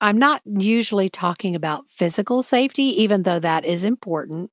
I'm 0.00 0.18
not 0.18 0.42
usually 0.44 1.08
talking 1.08 1.54
about 1.54 1.88
physical 1.88 2.42
safety, 2.42 3.02
even 3.02 3.22
though 3.22 3.38
that 3.38 3.64
is 3.64 3.84
important, 3.84 4.50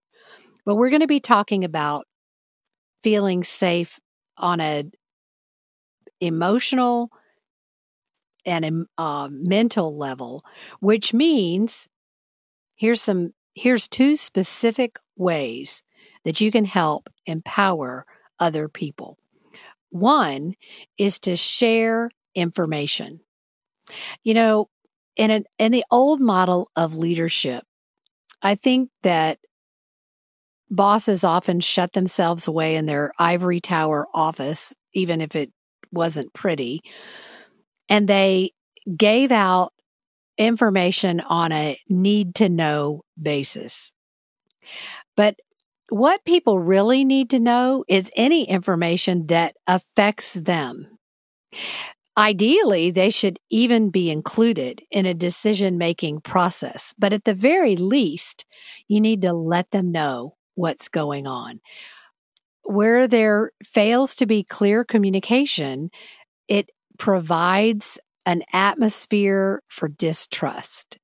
but 0.66 0.76
we're 0.76 0.92
going 0.92 1.02
to 1.02 1.08
be 1.08 1.20
talking 1.20 1.64
about 1.64 2.06
feeling 3.04 3.44
safe 3.44 4.00
on 4.40 4.60
a 4.60 4.86
emotional 6.22 7.12
and 8.46 8.88
uh, 8.98 9.28
mental 9.30 9.96
level, 9.98 10.44
which 10.80 11.14
means 11.14 11.88
here's 12.76 13.02
some 13.02 13.34
here's 13.54 13.88
two 13.88 14.16
specific 14.16 14.96
ways 15.18 15.84
that 16.24 16.42
you 16.42 16.52
can 16.52 16.66
help 16.66 17.10
empower 17.26 18.06
other 18.40 18.70
people. 18.70 19.18
One 19.90 20.56
is 20.98 21.20
to 21.20 21.36
share 21.36 22.10
information. 22.36 23.20
You 24.24 24.34
know, 24.36 24.70
in 25.16 25.32
an, 25.32 25.46
in 25.58 25.72
the 25.72 25.84
old 25.92 26.22
model 26.22 26.70
of 26.76 26.96
leadership, 26.96 27.64
I 28.42 28.56
think 28.56 28.90
that 29.04 29.40
bosses 30.70 31.24
often 31.24 31.60
shut 31.60 31.94
themselves 31.94 32.48
away 32.48 32.76
in 32.76 32.86
their 32.86 33.12
ivory 33.20 33.60
tower 33.60 34.08
office, 34.14 34.74
even 34.94 35.22
if 35.22 35.36
it 35.36 35.52
wasn't 35.92 36.34
pretty, 36.34 36.82
and 37.88 38.08
they 38.08 38.52
gave 38.96 39.32
out 39.32 39.74
information 40.38 41.20
on 41.20 41.52
a 41.52 41.78
need 41.90 42.36
to 42.36 42.50
know 42.50 43.02
basis. 43.22 43.92
But 45.16 45.36
what 45.90 46.24
people 46.24 46.60
really 46.60 47.04
need 47.04 47.32
to 47.32 47.40
know 47.40 47.84
is 47.88 48.12
any 48.16 48.48
information 48.48 49.28
that 49.28 49.56
affects 49.68 50.34
them. 50.34 50.98
Ideally, 52.18 52.92
they 52.92 53.10
should 53.10 53.40
even 53.50 53.90
be 53.90 54.12
included 54.12 54.84
in 54.92 55.06
a 55.06 55.14
decision 55.14 55.78
making 55.78 56.22
process, 56.22 56.94
but 56.98 57.14
at 57.14 57.24
the 57.24 57.34
very 57.34 57.76
least, 57.76 58.46
you 58.88 59.00
need 59.02 59.22
to 59.24 59.34
let 59.34 59.72
them 59.72 59.92
know 59.92 60.36
what's 60.60 60.90
going 60.90 61.26
on. 61.26 61.62
Where 62.64 63.08
there 63.08 63.52
fails 63.64 64.14
to 64.16 64.26
be 64.26 64.44
clear 64.44 64.84
communication, 64.84 65.90
it 66.50 66.70
provides 66.98 67.98
an 68.26 68.44
atmosphere 68.52 69.64
for 69.70 69.88
distrust. 69.88 71.00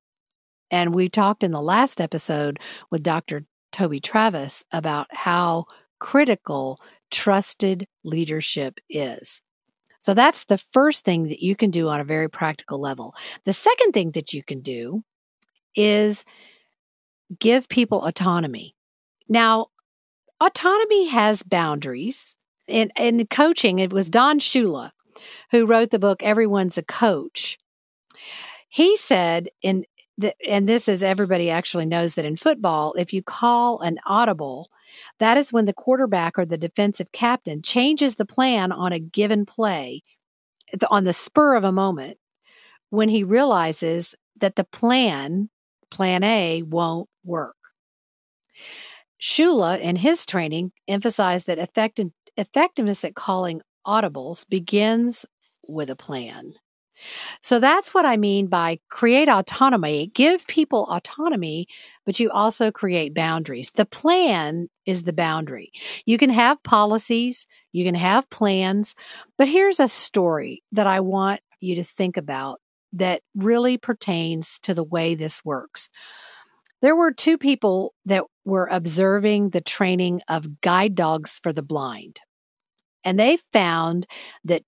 And 0.70 0.94
we 0.94 1.08
talked 1.08 1.42
in 1.42 1.52
the 1.52 1.62
last 1.62 2.00
episode 2.00 2.58
with 2.90 3.02
Dr. 3.02 3.46
Toby 3.72 3.98
Travis 3.98 4.62
about 4.72 5.06
how 5.10 5.64
critical 5.98 6.78
trusted 7.10 7.88
leadership 8.04 8.78
is. 8.90 9.40
So 10.00 10.12
that's 10.12 10.44
the 10.44 10.58
first 10.58 11.04
thing 11.04 11.28
that 11.28 11.42
you 11.42 11.56
can 11.56 11.70
do 11.70 11.88
on 11.88 12.00
a 12.00 12.04
very 12.04 12.28
practical 12.28 12.78
level. 12.78 13.14
The 13.44 13.54
second 13.54 13.92
thing 13.92 14.10
that 14.12 14.34
you 14.34 14.44
can 14.44 14.60
do 14.60 15.02
is 15.74 16.24
give 17.40 17.68
people 17.68 18.04
autonomy. 18.04 18.75
Now, 19.28 19.68
autonomy 20.40 21.08
has 21.08 21.42
boundaries. 21.42 22.34
In, 22.68 22.90
in 22.96 23.26
coaching, 23.28 23.78
it 23.78 23.92
was 23.92 24.10
Don 24.10 24.40
Shula 24.40 24.90
who 25.50 25.66
wrote 25.66 25.90
the 25.90 25.98
book 25.98 26.22
Everyone's 26.22 26.78
a 26.78 26.82
Coach. 26.82 27.58
He 28.68 28.96
said 28.96 29.48
in 29.62 29.84
the, 30.18 30.34
and 30.48 30.68
this 30.68 30.88
is 30.88 31.02
everybody 31.02 31.50
actually 31.50 31.86
knows 31.86 32.14
that 32.14 32.24
in 32.24 32.36
football, 32.36 32.94
if 32.94 33.12
you 33.12 33.22
call 33.22 33.80
an 33.80 33.98
audible, 34.06 34.70
that 35.18 35.36
is 35.36 35.52
when 35.52 35.66
the 35.66 35.74
quarterback 35.74 36.38
or 36.38 36.46
the 36.46 36.56
defensive 36.56 37.12
captain 37.12 37.60
changes 37.60 38.14
the 38.14 38.24
plan 38.24 38.72
on 38.72 38.92
a 38.92 38.98
given 38.98 39.44
play 39.44 40.02
on 40.90 41.04
the 41.04 41.12
spur 41.12 41.54
of 41.54 41.64
a 41.64 41.72
moment 41.72 42.18
when 42.90 43.08
he 43.08 43.22
realizes 43.24 44.14
that 44.38 44.56
the 44.56 44.64
plan, 44.64 45.50
plan 45.90 46.24
A, 46.24 46.62
won't 46.62 47.08
work. 47.24 47.56
Shula, 49.20 49.80
in 49.80 49.96
his 49.96 50.26
training, 50.26 50.72
emphasized 50.88 51.46
that 51.46 51.58
effective, 51.58 52.08
effectiveness 52.36 53.04
at 53.04 53.14
calling 53.14 53.62
audibles 53.86 54.48
begins 54.48 55.26
with 55.68 55.90
a 55.90 55.96
plan. 55.96 56.54
So 57.42 57.60
that's 57.60 57.92
what 57.92 58.06
I 58.06 58.16
mean 58.16 58.46
by 58.46 58.78
create 58.88 59.28
autonomy, 59.28 60.10
give 60.14 60.46
people 60.46 60.86
autonomy, 60.90 61.66
but 62.04 62.18
you 62.18 62.30
also 62.30 62.70
create 62.70 63.14
boundaries. 63.14 63.70
The 63.70 63.84
plan 63.84 64.68
is 64.86 65.02
the 65.02 65.12
boundary. 65.12 65.72
You 66.06 66.18
can 66.18 66.30
have 66.30 66.62
policies, 66.62 67.46
you 67.72 67.84
can 67.84 67.94
have 67.94 68.28
plans, 68.30 68.94
but 69.36 69.48
here's 69.48 69.80
a 69.80 69.88
story 69.88 70.62
that 70.72 70.86
I 70.86 71.00
want 71.00 71.40
you 71.60 71.74
to 71.76 71.84
think 71.84 72.16
about 72.16 72.60
that 72.94 73.22
really 73.34 73.76
pertains 73.76 74.58
to 74.60 74.72
the 74.72 74.84
way 74.84 75.14
this 75.14 75.44
works. 75.44 75.90
There 76.82 76.96
were 76.96 77.12
two 77.12 77.36
people 77.36 77.94
that 78.06 78.24
were 78.46 78.68
observing 78.68 79.50
the 79.50 79.60
training 79.60 80.22
of 80.28 80.60
guide 80.62 80.94
dogs 80.94 81.38
for 81.42 81.52
the 81.52 81.62
blind. 81.62 82.20
And 83.04 83.18
they 83.18 83.38
found 83.52 84.06
that 84.44 84.62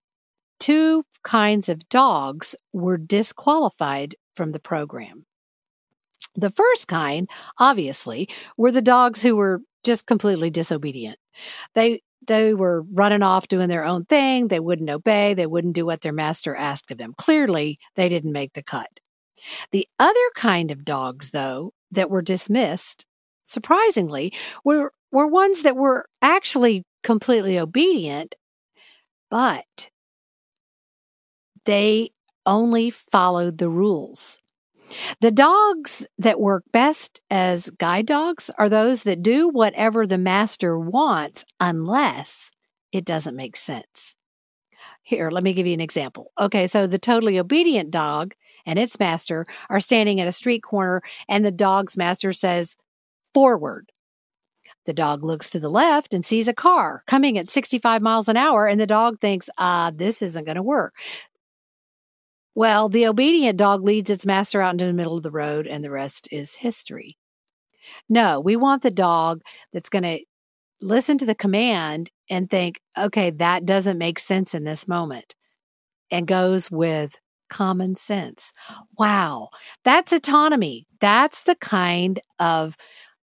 two 0.60 1.04
kinds 1.22 1.68
of 1.68 1.88
dogs 1.88 2.54
were 2.72 2.98
disqualified 2.98 4.16
from 4.34 4.52
the 4.52 4.60
program. 4.60 5.24
The 6.34 6.50
first 6.50 6.88
kind, 6.88 7.28
obviously, 7.58 8.28
were 8.56 8.72
the 8.72 8.82
dogs 8.82 9.22
who 9.22 9.36
were 9.36 9.60
just 9.84 10.06
completely 10.06 10.50
disobedient. 10.50 11.18
They 11.74 12.02
they 12.26 12.52
were 12.52 12.82
running 12.92 13.22
off 13.22 13.48
doing 13.48 13.68
their 13.68 13.84
own 13.84 14.04
thing. 14.04 14.48
They 14.48 14.60
wouldn't 14.60 14.90
obey. 14.90 15.34
They 15.34 15.46
wouldn't 15.46 15.74
do 15.74 15.86
what 15.86 16.00
their 16.00 16.12
master 16.12 16.54
asked 16.54 16.90
of 16.90 16.98
them. 16.98 17.14
Clearly, 17.16 17.78
they 17.94 18.08
didn't 18.08 18.32
make 18.32 18.52
the 18.52 18.62
cut. 18.62 18.90
The 19.70 19.88
other 19.98 20.30
kind 20.34 20.70
of 20.70 20.84
dogs, 20.84 21.30
though, 21.30 21.72
that 21.92 22.10
were 22.10 22.22
dismissed, 22.22 23.06
surprisingly, 23.48 24.32
were, 24.64 24.92
were 25.10 25.26
ones 25.26 25.62
that 25.62 25.76
were 25.76 26.06
actually 26.22 26.84
completely 27.02 27.58
obedient, 27.58 28.34
but 29.30 29.90
they 31.64 32.10
only 32.46 32.90
followed 32.90 33.58
the 33.58 33.68
rules. 33.68 34.40
The 35.20 35.30
dogs 35.30 36.06
that 36.18 36.40
work 36.40 36.64
best 36.72 37.20
as 37.30 37.68
guide 37.70 38.06
dogs 38.06 38.50
are 38.58 38.68
those 38.68 39.02
that 39.02 39.22
do 39.22 39.48
whatever 39.48 40.06
the 40.06 40.18
master 40.18 40.78
wants 40.78 41.44
unless 41.60 42.50
it 42.90 43.04
doesn't 43.04 43.36
make 43.36 43.56
sense. 43.56 44.14
Here, 45.02 45.30
let 45.30 45.44
me 45.44 45.52
give 45.52 45.66
you 45.66 45.74
an 45.74 45.80
example. 45.80 46.32
Okay, 46.40 46.66
so 46.66 46.86
the 46.86 46.98
totally 46.98 47.38
obedient 47.38 47.90
dog 47.90 48.34
and 48.64 48.78
its 48.78 48.98
master 48.98 49.44
are 49.68 49.80
standing 49.80 50.20
at 50.20 50.28
a 50.28 50.32
street 50.32 50.62
corner, 50.62 51.02
and 51.28 51.44
the 51.44 51.50
dog's 51.50 51.96
master 51.96 52.32
says, 52.32 52.76
Forward. 53.34 53.92
The 54.86 54.94
dog 54.94 55.22
looks 55.22 55.50
to 55.50 55.60
the 55.60 55.68
left 55.68 56.14
and 56.14 56.24
sees 56.24 56.48
a 56.48 56.54
car 56.54 57.02
coming 57.06 57.36
at 57.36 57.50
65 57.50 58.00
miles 58.00 58.28
an 58.28 58.36
hour, 58.36 58.66
and 58.66 58.80
the 58.80 58.86
dog 58.86 59.20
thinks, 59.20 59.50
ah, 59.58 59.92
this 59.94 60.22
isn't 60.22 60.44
going 60.44 60.56
to 60.56 60.62
work. 60.62 60.94
Well, 62.54 62.88
the 62.88 63.06
obedient 63.06 63.58
dog 63.58 63.84
leads 63.84 64.10
its 64.10 64.26
master 64.26 64.60
out 64.60 64.72
into 64.72 64.86
the 64.86 64.92
middle 64.92 65.16
of 65.16 65.22
the 65.22 65.30
road, 65.30 65.66
and 65.66 65.84
the 65.84 65.90
rest 65.90 66.28
is 66.32 66.54
history. 66.54 67.16
No, 68.08 68.40
we 68.40 68.56
want 68.56 68.82
the 68.82 68.90
dog 68.90 69.42
that's 69.72 69.88
going 69.88 70.02
to 70.02 70.20
listen 70.80 71.18
to 71.18 71.26
the 71.26 71.34
command 71.34 72.10
and 72.28 72.50
think, 72.50 72.80
okay, 72.96 73.30
that 73.30 73.66
doesn't 73.66 73.98
make 73.98 74.18
sense 74.18 74.54
in 74.54 74.64
this 74.64 74.88
moment, 74.88 75.34
and 76.10 76.26
goes 76.26 76.70
with 76.70 77.18
common 77.48 77.96
sense. 77.96 78.52
Wow, 78.98 79.50
that's 79.84 80.12
autonomy. 80.12 80.86
That's 81.00 81.42
the 81.42 81.56
kind 81.56 82.20
of 82.38 82.76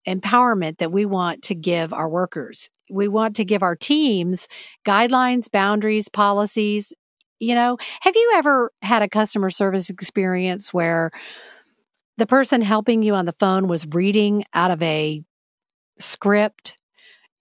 empowerment 0.07 0.77
that 0.77 0.91
we 0.91 1.05
want 1.05 1.43
to 1.43 1.55
give 1.55 1.93
our 1.93 2.09
workers. 2.09 2.69
We 2.89 3.07
want 3.07 3.35
to 3.37 3.45
give 3.45 3.63
our 3.63 3.75
teams 3.75 4.47
guidelines, 4.85 5.49
boundaries, 5.51 6.09
policies, 6.09 6.93
you 7.41 7.55
know, 7.55 7.77
have 8.01 8.15
you 8.15 8.33
ever 8.35 8.71
had 8.83 9.01
a 9.01 9.09
customer 9.09 9.49
service 9.49 9.89
experience 9.89 10.71
where 10.71 11.09
the 12.17 12.27
person 12.27 12.61
helping 12.61 13.01
you 13.01 13.15
on 13.15 13.25
the 13.25 13.35
phone 13.39 13.67
was 13.67 13.87
reading 13.87 14.45
out 14.53 14.69
of 14.69 14.81
a 14.83 15.23
script 15.97 16.77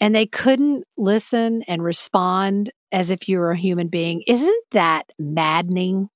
and 0.01 0.15
they 0.15 0.27
couldn't 0.27 0.85
listen 0.97 1.63
and 1.69 1.85
respond 1.85 2.71
as 2.91 3.11
if 3.11 3.29
you 3.29 3.39
were 3.39 3.51
a 3.51 3.59
human 3.59 3.89
being? 3.89 4.23
Isn't 4.27 4.65
that 4.71 5.05
maddening? 5.19 6.09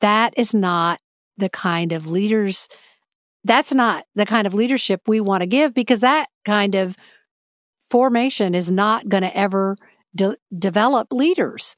That 0.00 0.34
is 0.36 0.52
not 0.52 1.00
the 1.38 1.48
kind 1.48 1.92
of 1.92 2.10
leaders 2.10 2.68
that's 3.44 3.74
not 3.74 4.04
the 4.14 4.26
kind 4.26 4.46
of 4.46 4.54
leadership 4.54 5.02
we 5.06 5.20
want 5.20 5.42
to 5.42 5.46
give 5.46 5.74
because 5.74 6.00
that 6.00 6.28
kind 6.44 6.74
of 6.74 6.96
formation 7.90 8.54
is 8.54 8.70
not 8.70 9.08
going 9.08 9.22
to 9.22 9.36
ever 9.36 9.76
de- 10.14 10.36
develop 10.56 11.12
leaders. 11.12 11.76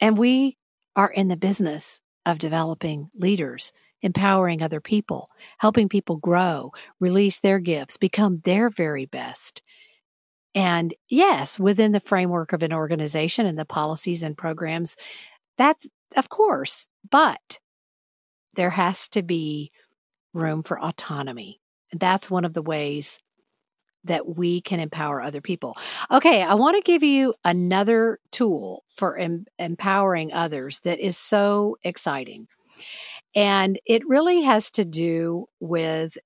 And 0.00 0.18
we 0.18 0.56
are 0.94 1.10
in 1.10 1.28
the 1.28 1.36
business 1.36 2.00
of 2.24 2.38
developing 2.38 3.08
leaders, 3.14 3.72
empowering 4.02 4.62
other 4.62 4.80
people, 4.80 5.28
helping 5.58 5.88
people 5.88 6.16
grow, 6.16 6.72
release 7.00 7.40
their 7.40 7.58
gifts, 7.58 7.96
become 7.96 8.40
their 8.44 8.70
very 8.70 9.06
best. 9.06 9.62
And 10.54 10.94
yes, 11.08 11.58
within 11.58 11.92
the 11.92 12.00
framework 12.00 12.52
of 12.52 12.62
an 12.62 12.72
organization 12.72 13.46
and 13.46 13.58
the 13.58 13.66
policies 13.66 14.22
and 14.22 14.36
programs, 14.36 14.96
that's 15.58 15.86
of 16.16 16.28
course, 16.28 16.86
but 17.10 17.58
there 18.54 18.70
has 18.70 19.08
to 19.10 19.22
be 19.22 19.70
room 20.36 20.62
for 20.62 20.80
autonomy. 20.80 21.60
That's 21.92 22.30
one 22.30 22.44
of 22.44 22.54
the 22.54 22.62
ways 22.62 23.18
that 24.04 24.36
we 24.36 24.60
can 24.60 24.80
empower 24.80 25.20
other 25.20 25.40
people. 25.40 25.76
Okay, 26.10 26.42
I 26.42 26.54
want 26.54 26.76
to 26.76 26.82
give 26.82 27.02
you 27.02 27.34
another 27.44 28.20
tool 28.30 28.84
for 28.96 29.18
em- 29.18 29.46
empowering 29.58 30.32
others 30.32 30.80
that 30.80 31.00
is 31.00 31.16
so 31.16 31.76
exciting. 31.82 32.46
And 33.34 33.80
it 33.84 34.06
really 34.06 34.42
has 34.42 34.70
to 34.72 34.84
do 34.84 35.46
with 35.60 36.16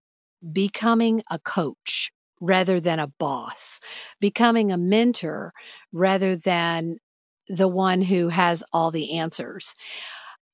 becoming 0.53 1.23
a 1.31 1.38
coach 1.38 2.12
rather 2.40 2.81
than 2.81 2.99
a 2.99 3.12
boss, 3.18 3.81
becoming 4.20 4.73
a 4.73 4.79
mentor 4.79 5.53
rather 5.92 6.37
than 6.37 6.96
the 7.49 7.68
one 7.68 8.01
who 8.01 8.29
has 8.29 8.62
all 8.73 8.90
the 8.90 9.18
answers. 9.18 9.75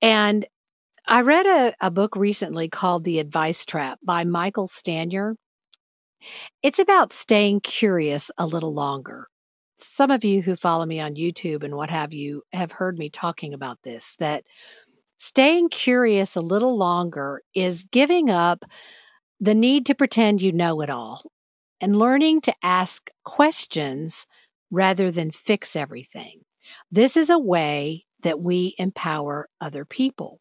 And 0.03 0.47
I 1.09 1.21
read 1.21 1.47
a, 1.47 1.75
a 1.81 1.91
book 1.91 2.17
recently 2.17 2.69
called 2.69 3.05
The 3.05 3.21
Advice 3.21 3.65
Trap 3.65 4.01
by 4.03 4.25
Michael 4.25 4.67
Stanier. 4.67 5.37
It's 6.65 6.81
about 6.81 7.13
staying 7.13 7.61
curious 7.61 8.33
a 8.39 8.47
little 8.47 8.75
longer. 8.75 9.29
Some 9.79 10.11
of 10.11 10.25
you 10.25 10.43
who 10.43 10.57
follow 10.57 10.85
me 10.85 10.99
on 10.99 11.15
YouTube 11.15 11.63
and 11.63 11.77
what 11.77 11.91
have 11.91 12.13
you 12.13 12.43
have 12.53 12.73
heard 12.73 12.99
me 12.99 13.09
talking 13.09 13.55
about 13.55 13.79
this 13.85 14.17
that 14.19 14.43
staying 15.19 15.69
curious 15.69 16.35
a 16.35 16.41
little 16.41 16.77
longer 16.77 17.41
is 17.55 17.87
giving 17.93 18.29
up 18.29 18.65
the 19.39 19.55
need 19.55 19.87
to 19.87 19.95
pretend 19.95 20.43
you 20.43 20.51
know 20.51 20.81
it 20.81 20.91
all 20.91 21.23
and 21.81 22.01
learning 22.01 22.41
to 22.41 22.55
ask 22.65 23.11
questions 23.25 24.27
rather 24.73 25.13
than 25.13 25.31
fix 25.31 25.77
everything. 25.77 26.41
This 26.91 27.17
is 27.17 27.31
a 27.31 27.39
way 27.39 28.07
that 28.25 28.41
we 28.41 28.75
empower 28.79 29.49
other 29.61 29.85
people. 29.85 30.41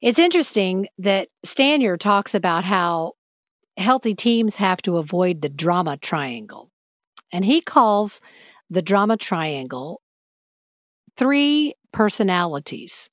It's 0.00 0.18
interesting 0.18 0.88
that 0.98 1.28
Stanier 1.44 1.98
talks 1.98 2.34
about 2.34 2.64
how 2.64 3.12
healthy 3.76 4.14
teams 4.14 4.56
have 4.56 4.80
to 4.82 4.98
avoid 4.98 5.42
the 5.42 5.48
drama 5.48 5.96
triangle. 5.96 6.70
And 7.32 7.44
he 7.44 7.60
calls 7.60 8.20
the 8.70 8.82
drama 8.82 9.16
triangle 9.16 10.00
three 11.16 11.74
personalities 11.92 13.08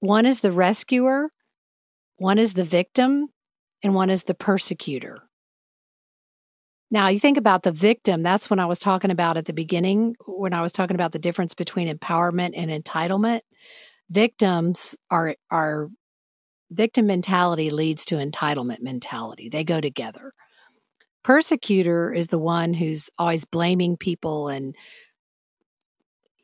one 0.00 0.26
is 0.26 0.40
the 0.40 0.52
rescuer, 0.52 1.30
one 2.18 2.38
is 2.38 2.52
the 2.52 2.64
victim, 2.64 3.28
and 3.82 3.94
one 3.94 4.10
is 4.10 4.24
the 4.24 4.34
persecutor. 4.34 5.22
Now, 6.90 7.08
you 7.08 7.18
think 7.18 7.38
about 7.38 7.62
the 7.62 7.72
victim, 7.72 8.22
that's 8.22 8.48
when 8.48 8.60
I 8.60 8.66
was 8.66 8.78
talking 8.78 9.10
about 9.10 9.36
at 9.36 9.46
the 9.46 9.52
beginning, 9.52 10.14
when 10.26 10.54
I 10.54 10.62
was 10.62 10.70
talking 10.70 10.94
about 10.94 11.12
the 11.12 11.18
difference 11.18 11.54
between 11.54 11.88
empowerment 11.88 12.52
and 12.54 12.70
entitlement. 12.70 13.40
Victims 14.10 14.96
are, 15.10 15.34
are 15.50 15.88
victim 16.70 17.06
mentality 17.06 17.70
leads 17.70 18.04
to 18.06 18.16
entitlement 18.16 18.80
mentality. 18.80 19.48
They 19.48 19.64
go 19.64 19.80
together. 19.80 20.32
Persecutor 21.22 22.12
is 22.12 22.28
the 22.28 22.38
one 22.38 22.72
who's 22.72 23.10
always 23.18 23.44
blaming 23.44 23.96
people 23.96 24.48
and, 24.48 24.76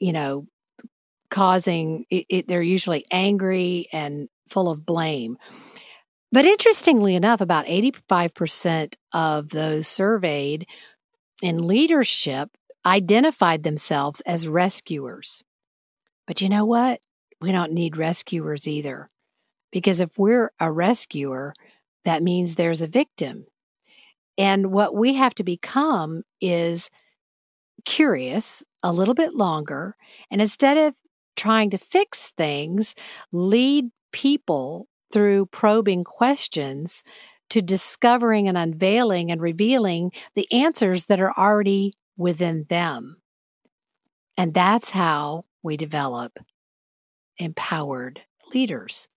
you 0.00 0.12
know, 0.12 0.46
causing 1.30 2.04
it, 2.10 2.26
it, 2.28 2.48
they're 2.48 2.62
usually 2.62 3.04
angry 3.10 3.88
and 3.92 4.28
full 4.48 4.70
of 4.70 4.84
blame. 4.84 5.38
But 6.32 6.46
interestingly 6.46 7.14
enough, 7.14 7.40
about 7.40 7.66
85% 7.66 8.94
of 9.12 9.50
those 9.50 9.86
surveyed 9.86 10.66
in 11.42 11.66
leadership 11.66 12.50
identified 12.84 13.62
themselves 13.62 14.20
as 14.22 14.48
rescuers. 14.48 15.42
But 16.26 16.40
you 16.40 16.48
know 16.48 16.64
what? 16.64 17.00
We 17.42 17.52
don't 17.52 17.72
need 17.72 17.96
rescuers 17.96 18.68
either. 18.68 19.10
Because 19.72 20.00
if 20.00 20.16
we're 20.16 20.52
a 20.60 20.70
rescuer, 20.70 21.54
that 22.04 22.22
means 22.22 22.54
there's 22.54 22.82
a 22.82 22.86
victim. 22.86 23.46
And 24.38 24.70
what 24.70 24.94
we 24.94 25.14
have 25.14 25.34
to 25.34 25.44
become 25.44 26.22
is 26.40 26.88
curious 27.84 28.64
a 28.82 28.92
little 28.92 29.14
bit 29.14 29.34
longer. 29.34 29.96
And 30.30 30.40
instead 30.40 30.78
of 30.78 30.94
trying 31.36 31.70
to 31.70 31.78
fix 31.78 32.30
things, 32.30 32.94
lead 33.32 33.90
people 34.12 34.86
through 35.12 35.46
probing 35.46 36.04
questions 36.04 37.02
to 37.50 37.60
discovering 37.60 38.48
and 38.48 38.56
unveiling 38.56 39.30
and 39.30 39.40
revealing 39.40 40.12
the 40.34 40.50
answers 40.52 41.06
that 41.06 41.20
are 41.20 41.36
already 41.36 41.94
within 42.16 42.66
them. 42.68 43.16
And 44.38 44.54
that's 44.54 44.90
how 44.90 45.44
we 45.62 45.76
develop 45.76 46.38
empowered 47.38 48.20
leaders. 48.54 49.08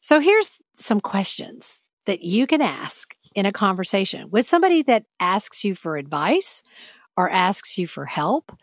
So 0.00 0.20
here's 0.20 0.58
some 0.74 1.00
questions 1.00 1.80
that 2.06 2.22
you 2.22 2.46
can 2.46 2.62
ask 2.62 3.14
in 3.34 3.46
a 3.46 3.52
conversation 3.52 4.30
with 4.30 4.46
somebody 4.46 4.82
that 4.82 5.04
asks 5.20 5.64
you 5.64 5.74
for 5.74 5.96
advice 5.96 6.62
or 7.16 7.28
asks 7.30 7.76
you 7.78 7.86
for 7.86 8.04
help 8.04 8.56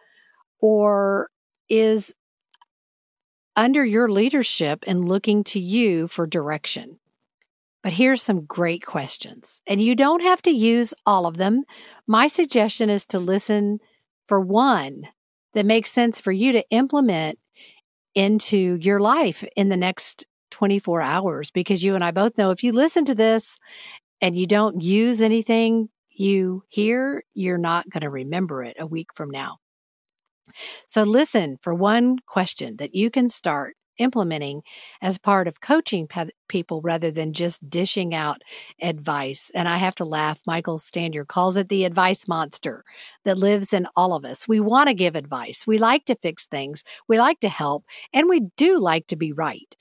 or 0.61 1.29
is 1.69 2.15
under 3.55 3.83
your 3.85 4.07
leadership 4.09 4.83
and 4.87 5.07
looking 5.07 5.43
to 5.43 5.59
you 5.59 6.07
for 6.07 6.25
direction. 6.25 6.97
But 7.83 7.93
here's 7.93 8.23
some 8.23 8.45
great 8.45 8.85
questions, 8.85 9.61
and 9.67 9.81
you 9.81 9.93
don't 9.93 10.21
have 10.21 10.41
to 10.43 10.51
use 10.51 10.93
all 11.05 11.25
of 11.25 11.35
them. 11.35 11.63
My 12.07 12.27
suggestion 12.27 12.89
is 12.89 13.05
to 13.07 13.19
listen 13.19 13.79
for 14.27 14.39
one 14.39 15.03
that 15.53 15.65
makes 15.65 15.91
sense 15.91 16.19
for 16.19 16.31
you 16.31 16.53
to 16.53 16.67
implement 16.69 17.37
into 18.15 18.77
your 18.81 18.99
life 18.99 19.43
in 19.55 19.69
the 19.69 19.77
next 19.77 20.25
24 20.51 21.01
hours 21.01 21.51
because 21.51 21.83
you 21.83 21.95
and 21.95 22.03
I 22.03 22.11
both 22.11 22.37
know 22.37 22.51
if 22.51 22.63
you 22.63 22.71
listen 22.71 23.05
to 23.05 23.15
this 23.15 23.57
and 24.21 24.37
you 24.37 24.45
don't 24.45 24.81
use 24.81 25.21
anything 25.21 25.89
you 26.09 26.63
hear, 26.67 27.23
you're 27.33 27.57
not 27.57 27.89
going 27.89 28.01
to 28.01 28.09
remember 28.09 28.63
it 28.63 28.77
a 28.79 28.85
week 28.85 29.07
from 29.15 29.29
now. 29.29 29.57
So 30.87 31.03
listen 31.03 31.57
for 31.61 31.73
one 31.73 32.17
question 32.27 32.77
that 32.77 32.93
you 32.93 33.09
can 33.09 33.29
start 33.29 33.75
implementing 33.97 34.61
as 35.01 35.17
part 35.17 35.47
of 35.47 35.61
coaching 35.61 36.07
pe- 36.07 36.29
people 36.47 36.81
rather 36.81 37.11
than 37.11 37.33
just 37.33 37.67
dishing 37.69 38.13
out 38.13 38.41
advice. 38.81 39.51
And 39.53 39.67
I 39.67 39.77
have 39.77 39.95
to 39.95 40.05
laugh. 40.05 40.39
Michael 40.45 40.79
Stanier 40.79 41.27
calls 41.27 41.57
it 41.57 41.69
the 41.69 41.85
advice 41.85 42.27
monster 42.27 42.83
that 43.25 43.37
lives 43.37 43.73
in 43.73 43.87
all 43.95 44.13
of 44.13 44.25
us. 44.25 44.47
We 44.47 44.59
want 44.59 44.87
to 44.89 44.93
give 44.93 45.15
advice. 45.15 45.65
We 45.67 45.77
like 45.77 46.05
to 46.05 46.15
fix 46.15 46.45
things. 46.47 46.83
We 47.07 47.19
like 47.19 47.39
to 47.41 47.49
help 47.49 47.85
and 48.13 48.29
we 48.29 48.41
do 48.57 48.77
like 48.79 49.07
to 49.07 49.15
be 49.15 49.31
right. 49.31 49.75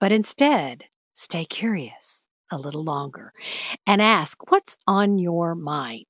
But 0.00 0.12
instead, 0.12 0.84
stay 1.14 1.44
curious 1.44 2.28
a 2.50 2.58
little 2.58 2.84
longer 2.84 3.32
and 3.86 4.02
ask 4.02 4.50
what's 4.50 4.76
on 4.86 5.18
your 5.18 5.54
mind. 5.54 6.06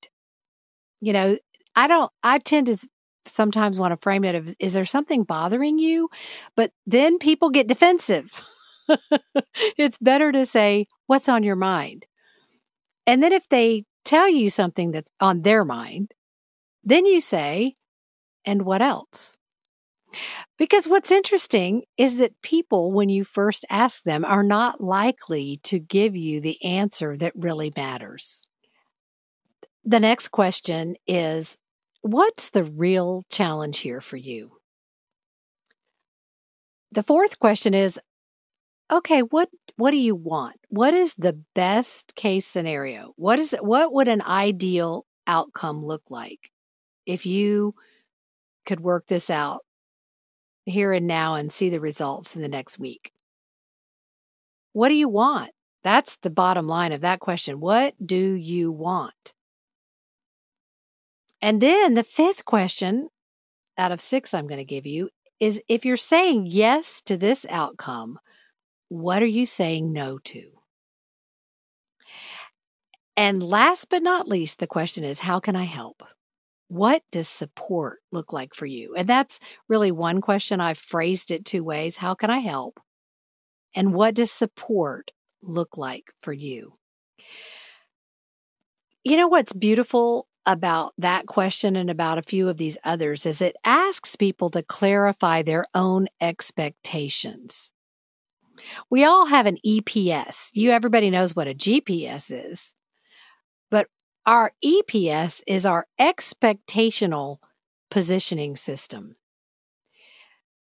You 1.00 1.12
know, 1.12 1.38
I 1.74 1.86
don't, 1.86 2.10
I 2.22 2.38
tend 2.38 2.66
to 2.68 2.76
sometimes 3.26 3.78
want 3.78 3.92
to 3.92 3.96
frame 3.96 4.24
it 4.24 4.34
as 4.34 4.56
is 4.58 4.74
there 4.74 4.84
something 4.84 5.24
bothering 5.24 5.78
you? 5.78 6.08
But 6.56 6.72
then 6.86 7.18
people 7.18 7.50
get 7.50 7.68
defensive. 7.68 8.30
it's 9.76 9.98
better 9.98 10.32
to 10.32 10.46
say, 10.46 10.86
what's 11.06 11.28
on 11.28 11.42
your 11.42 11.56
mind? 11.56 12.06
And 13.06 13.22
then 13.22 13.32
if 13.32 13.48
they 13.48 13.84
tell 14.04 14.28
you 14.28 14.48
something 14.50 14.90
that's 14.90 15.10
on 15.20 15.42
their 15.42 15.64
mind, 15.64 16.12
then 16.84 17.06
you 17.06 17.20
say, 17.20 17.74
and 18.44 18.62
what 18.62 18.82
else? 18.82 19.36
Because 20.56 20.88
what's 20.88 21.10
interesting 21.10 21.82
is 21.98 22.18
that 22.18 22.40
people, 22.42 22.92
when 22.92 23.08
you 23.08 23.24
first 23.24 23.64
ask 23.68 24.04
them, 24.04 24.24
are 24.24 24.42
not 24.42 24.80
likely 24.80 25.60
to 25.64 25.78
give 25.78 26.16
you 26.16 26.40
the 26.40 26.62
answer 26.64 27.16
that 27.16 27.32
really 27.34 27.72
matters. 27.76 28.44
The 29.84 30.00
next 30.00 30.28
question 30.28 30.96
is 31.06 31.58
What's 32.06 32.50
the 32.50 32.62
real 32.62 33.24
challenge 33.30 33.78
here 33.78 34.00
for 34.00 34.16
you? 34.16 34.52
The 36.92 37.02
fourth 37.02 37.40
question 37.40 37.74
is 37.74 37.98
okay, 38.88 39.22
what 39.22 39.48
what 39.74 39.90
do 39.90 39.96
you 39.96 40.14
want? 40.14 40.54
What 40.68 40.94
is 40.94 41.14
the 41.14 41.36
best 41.56 42.14
case 42.14 42.46
scenario? 42.46 43.12
What 43.16 43.40
is 43.40 43.56
what 43.60 43.92
would 43.92 44.06
an 44.06 44.22
ideal 44.22 45.04
outcome 45.26 45.84
look 45.84 46.04
like 46.08 46.52
if 47.06 47.26
you 47.26 47.74
could 48.66 48.78
work 48.78 49.08
this 49.08 49.28
out 49.28 49.62
here 50.64 50.92
and 50.92 51.08
now 51.08 51.34
and 51.34 51.50
see 51.50 51.70
the 51.70 51.80
results 51.80 52.36
in 52.36 52.42
the 52.42 52.46
next 52.46 52.78
week? 52.78 53.10
What 54.74 54.90
do 54.90 54.94
you 54.94 55.08
want? 55.08 55.50
That's 55.82 56.18
the 56.22 56.30
bottom 56.30 56.68
line 56.68 56.92
of 56.92 57.00
that 57.00 57.18
question. 57.18 57.58
What 57.58 57.94
do 58.06 58.34
you 58.34 58.70
want? 58.70 59.32
And 61.46 61.60
then 61.60 61.94
the 61.94 62.02
fifth 62.02 62.44
question 62.44 63.08
out 63.78 63.92
of 63.92 64.00
six 64.00 64.34
I'm 64.34 64.48
going 64.48 64.58
to 64.58 64.64
give 64.64 64.84
you 64.84 65.10
is 65.38 65.62
if 65.68 65.84
you're 65.84 65.96
saying 65.96 66.46
yes 66.46 67.00
to 67.02 67.16
this 67.16 67.46
outcome, 67.48 68.18
what 68.88 69.22
are 69.22 69.26
you 69.26 69.46
saying 69.46 69.92
no 69.92 70.18
to? 70.24 70.50
And 73.16 73.40
last 73.44 73.90
but 73.90 74.02
not 74.02 74.26
least, 74.26 74.58
the 74.58 74.66
question 74.66 75.04
is 75.04 75.20
how 75.20 75.38
can 75.38 75.54
I 75.54 75.62
help? 75.62 76.02
What 76.66 77.04
does 77.12 77.28
support 77.28 78.00
look 78.10 78.32
like 78.32 78.52
for 78.52 78.66
you? 78.66 78.96
And 78.96 79.08
that's 79.08 79.38
really 79.68 79.92
one 79.92 80.20
question. 80.20 80.60
I've 80.60 80.78
phrased 80.78 81.30
it 81.30 81.44
two 81.44 81.62
ways. 81.62 81.96
How 81.96 82.16
can 82.16 82.28
I 82.28 82.40
help? 82.40 82.80
And 83.72 83.94
what 83.94 84.14
does 84.14 84.32
support 84.32 85.12
look 85.42 85.78
like 85.78 86.12
for 86.22 86.32
you? 86.32 86.72
You 89.04 89.16
know 89.16 89.28
what's 89.28 89.52
beautiful 89.52 90.26
about 90.46 90.94
that 90.98 91.26
question 91.26 91.76
and 91.76 91.90
about 91.90 92.18
a 92.18 92.22
few 92.22 92.48
of 92.48 92.56
these 92.56 92.78
others 92.84 93.26
is 93.26 93.42
it 93.42 93.56
asks 93.64 94.16
people 94.16 94.50
to 94.50 94.62
clarify 94.62 95.42
their 95.42 95.64
own 95.74 96.06
expectations. 96.20 97.72
We 98.88 99.04
all 99.04 99.26
have 99.26 99.46
an 99.46 99.58
EPS. 99.66 100.50
You 100.54 100.70
everybody 100.70 101.10
knows 101.10 101.36
what 101.36 101.48
a 101.48 101.54
GPS 101.54 102.30
is. 102.32 102.74
But 103.70 103.88
our 104.24 104.52
EPS 104.64 105.42
is 105.46 105.66
our 105.66 105.86
expectational 106.00 107.38
positioning 107.90 108.56
system. 108.56 109.16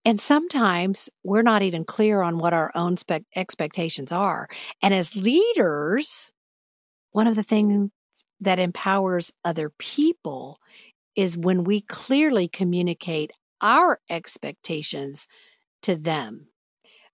And 0.05 0.21
sometimes 0.21 1.11
we're 1.23 1.42
not 1.42 1.62
even 1.62 1.85
clear 1.85 2.23
on 2.23 2.38
what 2.38 2.53
our 2.53 2.73
own 2.75 2.97
spe- 2.97 3.25
expectations 3.37 4.11
are. 4.11 4.49
And 4.83 4.92
as 4.92 5.14
leaders, 5.14 6.33
one 7.12 7.29
of 7.29 7.37
the 7.37 7.45
things 7.45 7.90
that 8.43 8.59
empowers 8.59 9.33
other 9.45 9.71
people 9.79 10.59
is 11.17 11.37
when 11.37 11.65
we 11.65 11.81
clearly 11.83 12.49
communicate 12.49 13.31
our 13.61 14.01
expectations 14.11 15.27
to 15.83 15.97
them. 15.97 16.49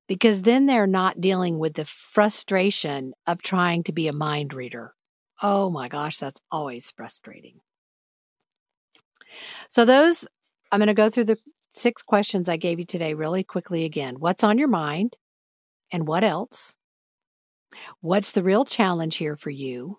Because 0.06 0.42
then 0.42 0.66
they're 0.66 0.86
not 0.86 1.20
dealing 1.20 1.58
with 1.58 1.74
the 1.74 1.84
frustration 1.84 3.12
of 3.26 3.42
trying 3.42 3.84
to 3.84 3.92
be 3.92 4.08
a 4.08 4.12
mind 4.12 4.54
reader. 4.54 4.94
Oh 5.42 5.70
my 5.70 5.88
gosh, 5.88 6.16
that's 6.16 6.40
always 6.50 6.90
frustrating. 6.90 7.60
So, 9.68 9.84
those, 9.84 10.26
I'm 10.72 10.78
going 10.78 10.86
to 10.86 10.94
go 10.94 11.10
through 11.10 11.26
the 11.26 11.36
six 11.70 12.02
questions 12.02 12.48
I 12.48 12.56
gave 12.56 12.78
you 12.78 12.86
today 12.86 13.12
really 13.12 13.44
quickly 13.44 13.84
again. 13.84 14.16
What's 14.18 14.42
on 14.42 14.56
your 14.56 14.68
mind? 14.68 15.16
And 15.92 16.08
what 16.08 16.24
else? 16.24 16.74
What's 18.00 18.32
the 18.32 18.42
real 18.42 18.64
challenge 18.64 19.16
here 19.16 19.36
for 19.36 19.50
you? 19.50 19.98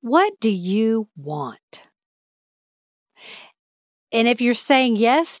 What 0.00 0.34
do 0.40 0.50
you 0.50 1.08
want? 1.16 1.84
And 4.12 4.28
if 4.28 4.40
you're 4.40 4.54
saying 4.54 4.96
yes 4.96 5.40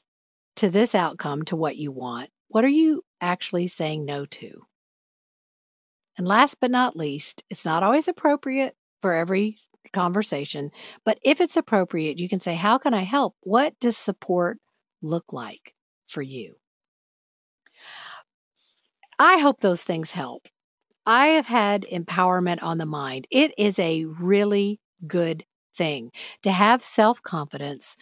to 0.56 0.70
this 0.70 0.94
outcome, 0.94 1.44
to 1.46 1.56
what 1.56 1.76
you 1.76 1.92
want, 1.92 2.30
what 2.48 2.64
are 2.64 2.68
you 2.68 3.02
actually 3.20 3.68
saying 3.68 4.04
no 4.04 4.26
to? 4.26 4.62
And 6.18 6.26
last 6.26 6.56
but 6.60 6.70
not 6.70 6.96
least, 6.96 7.44
it's 7.50 7.64
not 7.64 7.82
always 7.82 8.08
appropriate 8.08 8.74
for 9.02 9.14
every 9.14 9.56
conversation, 9.92 10.70
but 11.04 11.18
if 11.22 11.40
it's 11.40 11.56
appropriate, 11.56 12.18
you 12.18 12.28
can 12.28 12.40
say, 12.40 12.54
How 12.54 12.78
can 12.78 12.94
I 12.94 13.02
help? 13.02 13.34
What 13.40 13.78
does 13.80 13.96
support 13.96 14.58
look 15.02 15.32
like 15.32 15.74
for 16.06 16.22
you? 16.22 16.56
I 19.18 19.38
hope 19.38 19.60
those 19.60 19.84
things 19.84 20.10
help. 20.10 20.48
I 21.06 21.28
have 21.28 21.46
had 21.46 21.82
empowerment 21.92 22.62
on 22.62 22.78
the 22.78 22.86
mind. 22.86 23.26
It 23.30 23.52
is 23.56 23.78
a 23.78 24.04
really 24.04 24.80
good 25.06 25.44
thing 25.76 26.10
to 26.42 26.50
have 26.50 26.82
self 26.82 27.22
confidence, 27.22 27.96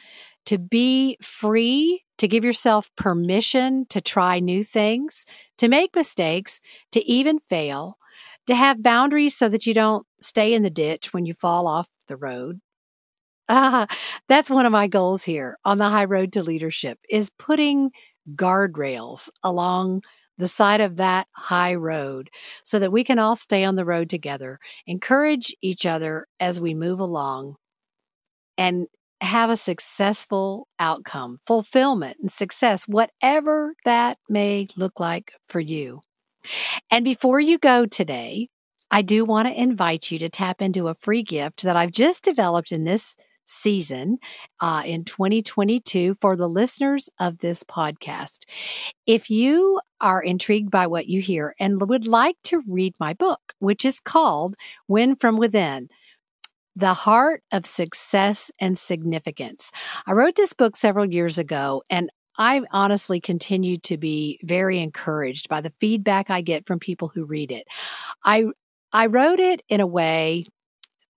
to 0.46 0.58
be 0.58 1.18
free, 1.22 2.02
to 2.18 2.28
give 2.28 2.44
yourself 2.44 2.90
permission 2.96 3.86
to 3.90 4.00
try 4.00 4.38
new 4.40 4.64
things, 4.64 5.26
to 5.58 5.68
make 5.68 5.94
mistakes, 5.94 6.60
to 6.92 7.04
even 7.04 7.40
fail, 7.50 7.98
to 8.46 8.54
have 8.54 8.82
boundaries 8.82 9.36
so 9.36 9.48
that 9.48 9.66
you 9.66 9.74
don't 9.74 10.06
stay 10.20 10.54
in 10.54 10.62
the 10.62 10.70
ditch 10.70 11.12
when 11.12 11.26
you 11.26 11.34
fall 11.34 11.66
off 11.66 11.88
the 12.08 12.16
road. 12.16 12.60
Ah, 13.48 13.86
that's 14.28 14.50
one 14.50 14.64
of 14.66 14.72
my 14.72 14.86
goals 14.88 15.22
here 15.22 15.58
on 15.64 15.78
the 15.78 15.88
high 15.88 16.04
road 16.06 16.32
to 16.32 16.42
leadership 16.42 16.98
is 17.10 17.30
putting 17.38 17.90
guardrails 18.34 19.28
along 19.42 20.02
the 20.38 20.48
side 20.48 20.80
of 20.80 20.96
that 20.96 21.26
high 21.32 21.74
road 21.74 22.30
so 22.64 22.78
that 22.78 22.92
we 22.92 23.04
can 23.04 23.18
all 23.18 23.36
stay 23.36 23.64
on 23.64 23.76
the 23.76 23.84
road 23.84 24.10
together, 24.10 24.58
encourage 24.86 25.54
each 25.62 25.86
other 25.86 26.26
as 26.40 26.60
we 26.60 26.74
move 26.74 27.00
along, 27.00 27.56
and 28.58 28.86
have 29.20 29.50
a 29.50 29.56
successful 29.56 30.68
outcome, 30.78 31.38
fulfillment, 31.46 32.16
and 32.20 32.30
success, 32.30 32.86
whatever 32.86 33.74
that 33.84 34.18
may 34.28 34.66
look 34.76 35.00
like 35.00 35.32
for 35.48 35.60
you. 35.60 36.00
And 36.90 37.04
before 37.04 37.40
you 37.40 37.58
go 37.58 37.86
today, 37.86 38.48
I 38.90 39.02
do 39.02 39.24
want 39.24 39.48
to 39.48 39.60
invite 39.60 40.10
you 40.10 40.18
to 40.20 40.28
tap 40.28 40.60
into 40.60 40.88
a 40.88 40.94
free 40.94 41.22
gift 41.22 41.62
that 41.62 41.76
I've 41.76 41.90
just 41.90 42.22
developed 42.22 42.70
in 42.70 42.84
this 42.84 43.16
season 43.46 44.18
uh, 44.60 44.82
in 44.84 45.04
2022 45.04 46.16
for 46.20 46.36
the 46.36 46.48
listeners 46.48 47.08
of 47.18 47.38
this 47.38 47.62
podcast. 47.64 48.44
If 49.06 49.30
you 49.30 49.80
are 50.00 50.22
intrigued 50.22 50.70
by 50.70 50.86
what 50.86 51.06
you 51.06 51.20
hear 51.20 51.54
and 51.58 51.80
would 51.80 52.06
like 52.06 52.36
to 52.44 52.62
read 52.68 52.94
my 52.98 53.14
book, 53.14 53.40
which 53.58 53.84
is 53.84 54.00
called 54.00 54.56
Win 54.88 55.16
from 55.16 55.36
Within, 55.36 55.88
the 56.76 56.94
Heart 56.94 57.42
of 57.52 57.64
Success 57.64 58.50
and 58.58 58.76
Significance. 58.76 59.70
I 60.06 60.12
wrote 60.12 60.34
this 60.34 60.52
book 60.52 60.76
several 60.76 61.06
years 61.06 61.38
ago 61.38 61.82
and 61.88 62.10
I 62.36 62.62
honestly 62.72 63.20
continue 63.20 63.78
to 63.78 63.96
be 63.96 64.40
very 64.42 64.80
encouraged 64.80 65.48
by 65.48 65.60
the 65.60 65.72
feedback 65.78 66.30
I 66.30 66.40
get 66.40 66.66
from 66.66 66.80
people 66.80 67.08
who 67.08 67.24
read 67.24 67.52
it. 67.52 67.66
I 68.24 68.46
I 68.92 69.06
wrote 69.06 69.40
it 69.40 69.62
in 69.68 69.80
a 69.80 69.86
way 69.86 70.46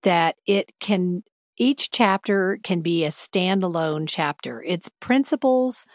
that 0.02 0.36
it 0.46 0.70
can 0.80 1.22
each 1.58 1.90
chapter 1.90 2.58
can 2.62 2.80
be 2.80 3.04
a 3.04 3.08
standalone 3.08 4.06
chapter. 4.08 4.62
It's 4.62 4.90
principles 5.00 5.86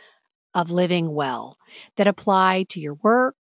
of 0.54 0.72
living 0.72 1.14
well 1.14 1.58
that 1.98 2.08
apply 2.08 2.66
to 2.70 2.80
your 2.80 2.96
work, 2.96 3.36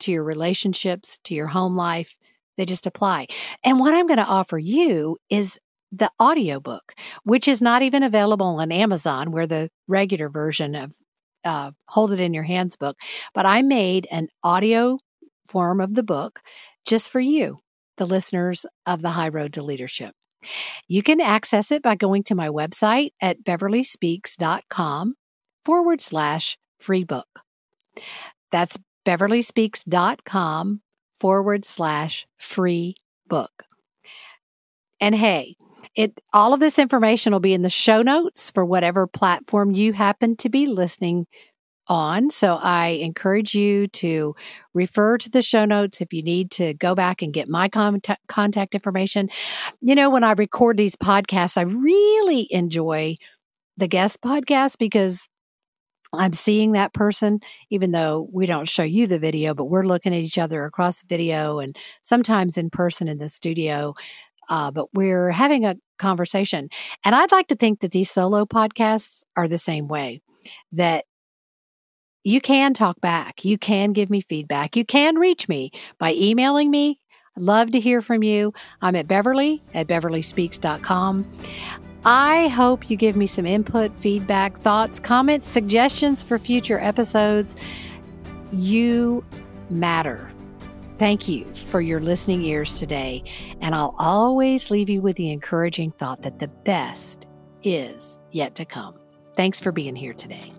to 0.00 0.12
your 0.12 0.24
relationships, 0.24 1.18
to 1.24 1.34
your 1.34 1.46
home 1.46 1.76
life. 1.76 2.16
They 2.56 2.66
just 2.66 2.86
apply. 2.86 3.28
And 3.64 3.78
what 3.78 3.94
I'm 3.94 4.06
going 4.06 4.18
to 4.18 4.24
offer 4.24 4.58
you 4.58 5.16
is 5.30 5.58
the 5.92 6.10
audiobook, 6.20 6.94
which 7.22 7.48
is 7.48 7.62
not 7.62 7.82
even 7.82 8.02
available 8.02 8.58
on 8.58 8.72
Amazon, 8.72 9.30
where 9.30 9.46
the 9.46 9.70
regular 9.86 10.28
version 10.28 10.74
of 10.74 10.94
uh, 11.44 11.70
Hold 11.88 12.12
It 12.12 12.20
in 12.20 12.34
Your 12.34 12.42
Hands 12.42 12.74
book. 12.76 12.96
But 13.32 13.46
I 13.46 13.62
made 13.62 14.06
an 14.10 14.28
audio 14.42 14.98
form 15.46 15.80
of 15.80 15.94
the 15.94 16.02
book 16.02 16.40
just 16.84 17.10
for 17.10 17.20
you, 17.20 17.60
the 17.96 18.06
listeners 18.06 18.66
of 18.86 19.00
The 19.00 19.10
High 19.10 19.28
Road 19.28 19.54
to 19.54 19.62
Leadership. 19.62 20.14
You 20.86 21.02
can 21.02 21.20
access 21.20 21.70
it 21.70 21.82
by 21.82 21.94
going 21.94 22.22
to 22.24 22.34
my 22.34 22.48
website 22.48 23.12
at 23.20 23.42
beverlyspeaks.com 23.44 25.14
forward 25.64 26.00
slash 26.00 26.58
free 26.80 27.04
book. 27.04 27.28
That's 28.52 28.78
beverlyspeaks.com 29.06 30.80
forward 31.18 31.64
slash 31.64 32.26
free 32.38 32.96
book. 33.26 33.50
And 35.00 35.14
hey, 35.14 35.56
it 35.94 36.20
all 36.32 36.54
of 36.54 36.60
this 36.60 36.78
information 36.78 37.32
will 37.32 37.40
be 37.40 37.54
in 37.54 37.62
the 37.62 37.70
show 37.70 38.02
notes 38.02 38.50
for 38.50 38.64
whatever 38.64 39.06
platform 39.06 39.72
you 39.72 39.92
happen 39.92 40.36
to 40.36 40.48
be 40.48 40.66
listening 40.66 41.26
on. 41.88 42.30
So 42.30 42.56
I 42.56 42.88
encourage 42.88 43.54
you 43.54 43.88
to 43.88 44.34
refer 44.74 45.18
to 45.18 45.30
the 45.30 45.42
show 45.42 45.64
notes 45.64 46.00
if 46.00 46.12
you 46.12 46.22
need 46.22 46.50
to 46.52 46.74
go 46.74 46.94
back 46.94 47.22
and 47.22 47.32
get 47.32 47.48
my 47.48 47.68
contact, 47.68 48.26
contact 48.28 48.74
information. 48.74 49.30
You 49.80 49.94
know, 49.94 50.10
when 50.10 50.24
I 50.24 50.32
record 50.32 50.76
these 50.76 50.96
podcasts, 50.96 51.56
I 51.56 51.62
really 51.62 52.46
enjoy 52.50 53.16
the 53.76 53.88
guest 53.88 54.20
podcast 54.20 54.78
because 54.78 55.28
I'm 56.12 56.32
seeing 56.32 56.72
that 56.72 56.94
person, 56.94 57.40
even 57.70 57.92
though 57.92 58.28
we 58.32 58.46
don't 58.46 58.68
show 58.68 58.82
you 58.82 59.06
the 59.06 59.18
video, 59.18 59.54
but 59.54 59.66
we're 59.66 59.82
looking 59.84 60.14
at 60.14 60.20
each 60.20 60.38
other 60.38 60.64
across 60.64 61.02
the 61.02 61.06
video 61.06 61.58
and 61.58 61.76
sometimes 62.02 62.56
in 62.56 62.70
person 62.70 63.08
in 63.08 63.18
the 63.18 63.28
studio. 63.28 63.94
Uh, 64.48 64.70
but 64.70 64.86
we're 64.94 65.30
having 65.30 65.66
a 65.66 65.76
conversation. 65.98 66.70
And 67.04 67.14
I'd 67.14 67.32
like 67.32 67.48
to 67.48 67.54
think 67.54 67.80
that 67.80 67.92
these 67.92 68.10
solo 68.10 68.46
podcasts 68.46 69.22
are 69.36 69.48
the 69.48 69.58
same 69.58 69.88
way 69.88 70.22
that 70.72 71.04
you 72.28 72.42
can 72.42 72.74
talk 72.74 73.00
back. 73.00 73.42
You 73.42 73.56
can 73.56 73.94
give 73.94 74.10
me 74.10 74.20
feedback. 74.20 74.76
You 74.76 74.84
can 74.84 75.16
reach 75.16 75.48
me 75.48 75.72
by 75.98 76.12
emailing 76.12 76.70
me. 76.70 77.00
I'd 77.38 77.42
love 77.42 77.70
to 77.70 77.80
hear 77.80 78.02
from 78.02 78.22
you. 78.22 78.52
I'm 78.82 78.94
at 78.96 79.08
Beverly 79.08 79.62
at 79.72 79.86
beverlyspeaks.com. 79.86 81.24
I 82.04 82.48
hope 82.48 82.90
you 82.90 82.98
give 82.98 83.16
me 83.16 83.26
some 83.26 83.46
input, 83.46 83.98
feedback, 83.98 84.58
thoughts, 84.58 85.00
comments, 85.00 85.48
suggestions 85.48 86.22
for 86.22 86.38
future 86.38 86.78
episodes. 86.80 87.56
You 88.52 89.24
matter. 89.70 90.30
Thank 90.98 91.28
you 91.28 91.46
for 91.54 91.80
your 91.80 92.00
listening 92.00 92.42
ears 92.42 92.74
today. 92.74 93.24
And 93.62 93.74
I'll 93.74 93.94
always 93.98 94.70
leave 94.70 94.90
you 94.90 95.00
with 95.00 95.16
the 95.16 95.32
encouraging 95.32 95.92
thought 95.92 96.20
that 96.22 96.40
the 96.40 96.48
best 96.48 97.26
is 97.62 98.18
yet 98.32 98.54
to 98.56 98.66
come. 98.66 98.96
Thanks 99.34 99.58
for 99.58 99.72
being 99.72 99.96
here 99.96 100.12
today. 100.12 100.52